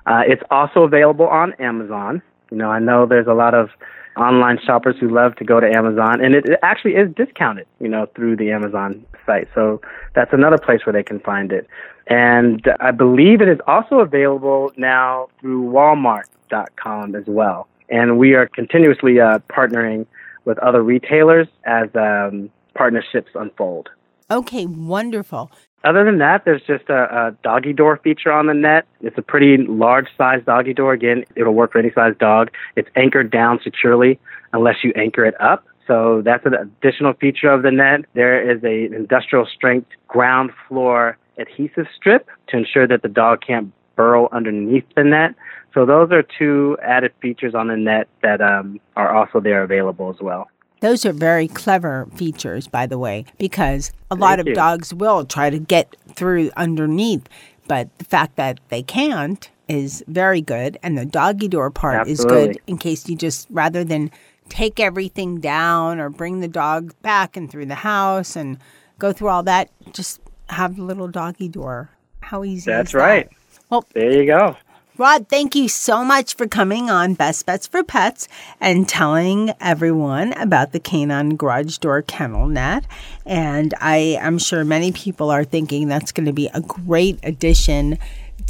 Uh, 0.06 0.22
it's 0.26 0.42
also 0.50 0.82
available 0.82 1.26
on 1.26 1.52
Amazon. 1.54 2.22
You 2.50 2.56
know, 2.56 2.70
I 2.70 2.78
know 2.78 3.06
there's 3.06 3.26
a 3.26 3.34
lot 3.34 3.54
of 3.54 3.70
online 4.16 4.58
shoppers 4.64 4.96
who 4.98 5.08
love 5.08 5.36
to 5.36 5.44
go 5.44 5.60
to 5.60 5.66
Amazon, 5.66 6.20
and 6.24 6.34
it, 6.34 6.46
it 6.46 6.58
actually 6.62 6.94
is 6.94 7.14
discounted, 7.14 7.66
you 7.80 7.88
know, 7.88 8.06
through 8.14 8.36
the 8.36 8.50
Amazon 8.50 9.04
site. 9.24 9.48
So 9.54 9.80
that's 10.14 10.32
another 10.32 10.58
place 10.58 10.84
where 10.84 10.92
they 10.92 11.02
can 11.02 11.20
find 11.20 11.52
it. 11.52 11.66
And 12.06 12.66
I 12.80 12.90
believe 12.90 13.40
it 13.40 13.48
is 13.48 13.60
also 13.66 14.00
available 14.00 14.72
now 14.76 15.28
through 15.40 15.62
Walmart.com 15.70 17.14
as 17.14 17.24
well. 17.26 17.68
And 17.88 18.18
we 18.18 18.34
are 18.34 18.46
continuously 18.46 19.20
uh, 19.20 19.38
partnering 19.50 20.06
with 20.44 20.58
other 20.58 20.82
retailers 20.82 21.46
as 21.64 21.88
um, 21.94 22.50
partnerships 22.74 23.30
unfold. 23.34 23.90
Okay, 24.30 24.66
wonderful. 24.66 25.50
Other 25.82 26.04
than 26.04 26.18
that, 26.18 26.44
there's 26.44 26.62
just 26.62 26.88
a, 26.90 27.28
a 27.28 27.36
doggy 27.42 27.72
door 27.72 27.98
feature 28.02 28.30
on 28.30 28.46
the 28.46 28.54
net. 28.54 28.86
It's 29.00 29.16
a 29.16 29.22
pretty 29.22 29.56
large 29.56 30.08
size 30.16 30.42
doggy 30.44 30.74
door. 30.74 30.92
Again, 30.92 31.24
it'll 31.36 31.54
work 31.54 31.72
for 31.72 31.78
any 31.78 31.90
size 31.92 32.14
dog. 32.18 32.50
It's 32.76 32.88
anchored 32.96 33.30
down 33.30 33.60
securely 33.64 34.18
unless 34.52 34.84
you 34.84 34.92
anchor 34.94 35.24
it 35.24 35.40
up. 35.40 35.64
So 35.86 36.22
that's 36.24 36.44
an 36.44 36.54
additional 36.54 37.14
feature 37.14 37.48
of 37.50 37.62
the 37.62 37.70
net. 37.70 38.04
There 38.14 38.48
is 38.48 38.62
a 38.62 38.94
industrial 38.94 39.46
strength 39.46 39.88
ground 40.06 40.50
floor 40.68 41.16
adhesive 41.38 41.86
strip 41.96 42.28
to 42.48 42.58
ensure 42.58 42.86
that 42.86 43.02
the 43.02 43.08
dog 43.08 43.40
can't 43.44 43.72
burrow 43.96 44.28
underneath 44.32 44.84
the 44.94 45.04
net. 45.04 45.34
So 45.72 45.86
those 45.86 46.12
are 46.12 46.22
two 46.22 46.76
added 46.82 47.12
features 47.22 47.54
on 47.54 47.68
the 47.68 47.76
net 47.76 48.08
that 48.22 48.40
um, 48.40 48.80
are 48.96 49.14
also 49.14 49.40
there 49.40 49.62
available 49.62 50.10
as 50.10 50.20
well. 50.20 50.50
Those 50.80 51.04
are 51.04 51.12
very 51.12 51.46
clever 51.46 52.08
features, 52.14 52.66
by 52.66 52.86
the 52.86 52.98
way, 52.98 53.26
because 53.38 53.92
a 54.10 54.14
lot 54.14 54.40
of 54.40 54.46
you. 54.46 54.54
dogs 54.54 54.92
will 54.94 55.24
try 55.24 55.50
to 55.50 55.58
get 55.58 55.94
through 56.14 56.50
underneath, 56.56 57.28
but 57.68 57.96
the 57.98 58.04
fact 58.04 58.36
that 58.36 58.60
they 58.70 58.82
can't 58.82 59.50
is 59.68 60.02
very 60.08 60.40
good. 60.40 60.78
And 60.82 60.98
the 60.98 61.04
doggy 61.04 61.48
door 61.48 61.70
part 61.70 62.08
is 62.08 62.24
good 62.24 62.58
in 62.66 62.78
case 62.78 63.08
you 63.08 63.16
just, 63.16 63.46
rather 63.50 63.84
than 63.84 64.10
take 64.48 64.80
everything 64.80 65.38
down 65.38 66.00
or 66.00 66.08
bring 66.10 66.40
the 66.40 66.48
dog 66.48 66.94
back 67.02 67.36
and 67.36 67.50
through 67.50 67.66
the 67.66 67.76
house 67.76 68.34
and 68.34 68.58
go 68.98 69.12
through 69.12 69.28
all 69.28 69.42
that, 69.44 69.70
just 69.92 70.20
have 70.48 70.76
the 70.76 70.82
little 70.82 71.08
doggy 71.08 71.48
door. 71.48 71.90
How 72.20 72.42
easy 72.42 72.70
That's 72.70 72.90
is 72.90 72.92
that? 72.94 72.98
right. 72.98 73.28
Well, 73.68 73.84
There 73.94 74.12
you 74.12 74.26
go. 74.26 74.56
Rod, 75.00 75.30
thank 75.30 75.54
you 75.54 75.66
so 75.66 76.04
much 76.04 76.34
for 76.34 76.46
coming 76.46 76.90
on 76.90 77.14
Best 77.14 77.46
Bets 77.46 77.66
for 77.66 77.82
Pets 77.82 78.28
and 78.60 78.86
telling 78.86 79.54
everyone 79.58 80.34
about 80.34 80.72
the 80.72 80.78
Canine 80.78 81.36
Garage 81.36 81.78
Door 81.78 82.02
Kennel 82.02 82.46
Net. 82.48 82.84
And 83.24 83.72
I 83.80 84.18
am 84.20 84.36
sure 84.36 84.62
many 84.62 84.92
people 84.92 85.30
are 85.30 85.42
thinking 85.42 85.88
that's 85.88 86.12
going 86.12 86.26
to 86.26 86.34
be 86.34 86.50
a 86.52 86.60
great 86.60 87.18
addition 87.22 87.96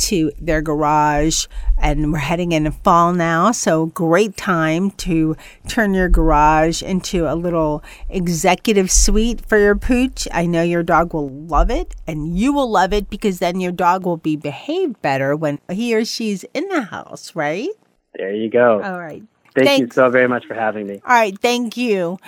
to 0.01 0.33
their 0.41 0.63
garage. 0.63 1.47
And 1.79 2.13
we're 2.13 2.19
heading 2.19 2.53
into 2.53 2.73
fall 2.73 3.13
now, 3.13 3.53
so 3.53 3.87
great 3.87 4.37
time 4.37 4.91
to 4.93 5.37
turn 5.67 5.95
your 5.95 6.09
garage 6.09 6.83
into 6.83 7.27
a 7.27 7.35
little 7.35 7.83
executive 8.09 8.91
suite 8.91 9.41
for 9.47 9.57
your 9.57 9.77
pooch. 9.77 10.29
I 10.33 10.47
know 10.47 10.63
your 10.63 10.83
dog 10.83 11.15
will 11.15 11.31
love 11.31 11.71
it, 11.71 11.95
and 12.07 12.37
you 12.37 12.53
will 12.53 12.71
love 12.71 12.93
it 12.93 13.09
because 13.09 13.39
then 13.39 13.61
your 13.61 13.73
dog 13.73 14.05
will 14.05 14.19
be 14.19 14.37
behaved 14.37 15.01
better 15.01 15.35
when 15.35 15.59
he 15.71 15.95
or 15.95 16.05
she's 16.05 16.45
in 16.53 16.69
the 16.69 16.83
house, 16.83 17.35
right? 17.35 17.71
There 18.15 18.35
you 18.35 18.51
go. 18.51 18.83
All 18.83 18.99
right. 18.99 19.23
Thank 19.55 19.81
you 19.81 19.89
so 19.91 20.11
very 20.11 20.29
much 20.29 20.47
for 20.47 20.55
having 20.55 20.87
me. 20.87 21.01
All 21.05 21.15
right, 21.15 21.37
thank 21.39 21.77
you. 21.77 22.19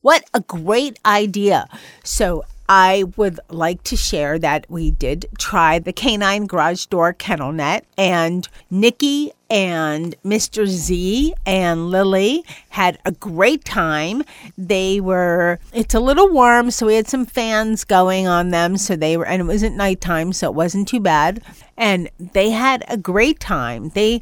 What 0.00 0.24
a 0.32 0.40
great 0.40 0.98
idea. 1.04 1.66
So, 2.04 2.44
I 2.68 3.04
would 3.16 3.40
like 3.48 3.82
to 3.84 3.96
share 3.96 4.38
that 4.40 4.66
we 4.68 4.90
did 4.90 5.26
try 5.38 5.78
the 5.78 5.92
canine 5.92 6.46
garage 6.46 6.86
door 6.86 7.14
kennel 7.14 7.52
net, 7.52 7.86
and 7.96 8.46
Nikki 8.70 9.32
and 9.48 10.14
Mr. 10.22 10.66
Z 10.66 11.32
and 11.46 11.90
Lily 11.90 12.44
had 12.68 12.98
a 13.06 13.12
great 13.12 13.64
time. 13.64 14.22
They 14.58 15.00
were, 15.00 15.58
it's 15.72 15.94
a 15.94 16.00
little 16.00 16.28
warm, 16.28 16.70
so 16.70 16.86
we 16.86 16.96
had 16.96 17.08
some 17.08 17.24
fans 17.24 17.84
going 17.84 18.26
on 18.26 18.50
them. 18.50 18.76
So 18.76 18.96
they 18.96 19.16
were, 19.16 19.26
and 19.26 19.40
it 19.40 19.46
wasn't 19.46 19.76
nighttime, 19.76 20.34
so 20.34 20.48
it 20.48 20.54
wasn't 20.54 20.88
too 20.88 21.00
bad. 21.00 21.42
And 21.78 22.10
they 22.18 22.50
had 22.50 22.84
a 22.88 22.98
great 22.98 23.40
time. 23.40 23.88
They, 23.90 24.20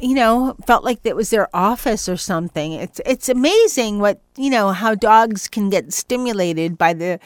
you 0.00 0.14
know, 0.14 0.56
felt 0.66 0.82
like 0.82 1.00
it 1.04 1.14
was 1.14 1.28
their 1.28 1.54
office 1.54 2.08
or 2.08 2.16
something. 2.16 2.72
It's 2.72 3.00
it's 3.04 3.28
amazing 3.28 3.98
what 3.98 4.20
you 4.36 4.50
know 4.50 4.72
how 4.72 4.94
dogs 4.94 5.46
can 5.46 5.68
get 5.68 5.92
stimulated 5.92 6.78
by 6.78 6.94
the 6.94 7.20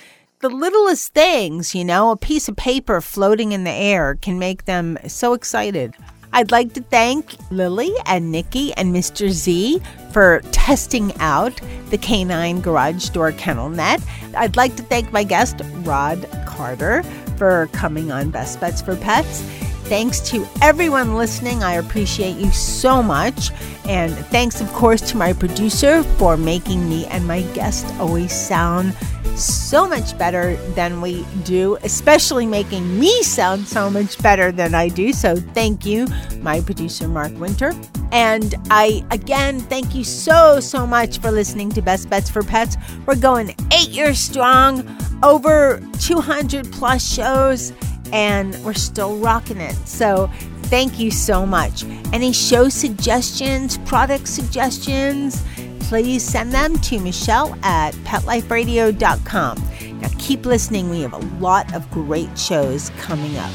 the 0.48 0.54
littlest 0.54 1.12
things. 1.12 1.74
You 1.74 1.84
know, 1.84 2.12
a 2.12 2.16
piece 2.16 2.48
of 2.48 2.54
paper 2.56 3.00
floating 3.00 3.50
in 3.50 3.64
the 3.64 3.70
air 3.72 4.14
can 4.14 4.38
make 4.38 4.64
them 4.64 4.96
so 5.08 5.32
excited. 5.32 5.94
I'd 6.32 6.52
like 6.52 6.72
to 6.74 6.82
thank 6.82 7.34
Lily 7.50 7.92
and 8.04 8.30
Nikki 8.30 8.72
and 8.74 8.94
Mr. 8.94 9.28
Z 9.28 9.80
for 10.12 10.40
testing 10.52 11.12
out 11.18 11.60
the 11.90 11.98
canine 11.98 12.60
garage 12.60 13.08
door 13.08 13.32
kennel 13.32 13.70
net. 13.70 14.00
I'd 14.36 14.56
like 14.56 14.76
to 14.76 14.82
thank 14.84 15.12
my 15.12 15.24
guest, 15.24 15.62
Rod 15.78 16.28
Carter, 16.46 17.02
for 17.36 17.68
coming 17.72 18.12
on 18.12 18.30
Best 18.30 18.60
Bets 18.60 18.80
for 18.80 18.94
Pets. 18.96 19.42
Thanks 19.88 20.18
to 20.30 20.44
everyone 20.62 21.14
listening. 21.14 21.62
I 21.62 21.74
appreciate 21.74 22.36
you 22.36 22.50
so 22.50 23.04
much. 23.04 23.52
And 23.84 24.12
thanks, 24.12 24.60
of 24.60 24.72
course, 24.72 25.00
to 25.12 25.16
my 25.16 25.32
producer 25.32 26.02
for 26.02 26.36
making 26.36 26.88
me 26.88 27.06
and 27.06 27.24
my 27.24 27.42
guest 27.54 27.86
always 28.00 28.32
sound 28.32 28.96
so 29.38 29.86
much 29.86 30.18
better 30.18 30.56
than 30.74 31.00
we 31.00 31.24
do, 31.44 31.76
especially 31.84 32.46
making 32.46 32.98
me 32.98 33.22
sound 33.22 33.68
so 33.68 33.88
much 33.88 34.20
better 34.20 34.50
than 34.50 34.74
I 34.74 34.88
do. 34.88 35.12
So 35.12 35.36
thank 35.36 35.86
you, 35.86 36.08
my 36.40 36.60
producer, 36.60 37.06
Mark 37.06 37.38
Winter. 37.38 37.72
And 38.10 38.56
I, 38.70 39.04
again, 39.12 39.60
thank 39.60 39.94
you 39.94 40.02
so, 40.02 40.58
so 40.58 40.84
much 40.84 41.18
for 41.18 41.30
listening 41.30 41.70
to 41.70 41.80
Best 41.82 42.10
Bets 42.10 42.28
for 42.28 42.42
Pets. 42.42 42.76
We're 43.06 43.14
going 43.14 43.54
eight 43.72 43.90
years 43.90 44.18
strong, 44.18 44.84
over 45.22 45.80
200 46.00 46.72
plus 46.72 47.08
shows 47.08 47.72
and 48.12 48.62
we're 48.64 48.74
still 48.74 49.16
rocking 49.18 49.58
it. 49.58 49.74
So 49.86 50.30
thank 50.64 50.98
you 50.98 51.10
so 51.10 51.46
much. 51.46 51.84
Any 52.12 52.32
show 52.32 52.68
suggestions, 52.68 53.78
product 53.78 54.28
suggestions, 54.28 55.42
please 55.80 56.22
send 56.24 56.52
them 56.52 56.78
to 56.80 56.98
Michelle 56.98 57.56
at 57.62 57.94
petliferadio.com. 58.04 59.62
Now 60.00 60.08
keep 60.18 60.44
listening. 60.44 60.90
We 60.90 61.02
have 61.02 61.12
a 61.12 61.24
lot 61.38 61.72
of 61.74 61.88
great 61.90 62.36
shows 62.38 62.90
coming 62.98 63.36
up. 63.36 63.52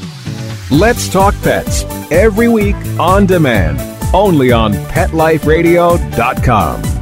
Let's 0.70 1.10
Talk 1.10 1.34
Pets 1.42 1.84
every 2.10 2.48
week 2.48 2.76
on 2.98 3.26
demand, 3.26 3.78
only 4.14 4.52
on 4.52 4.72
PetLifeRadio.com. 4.72 7.01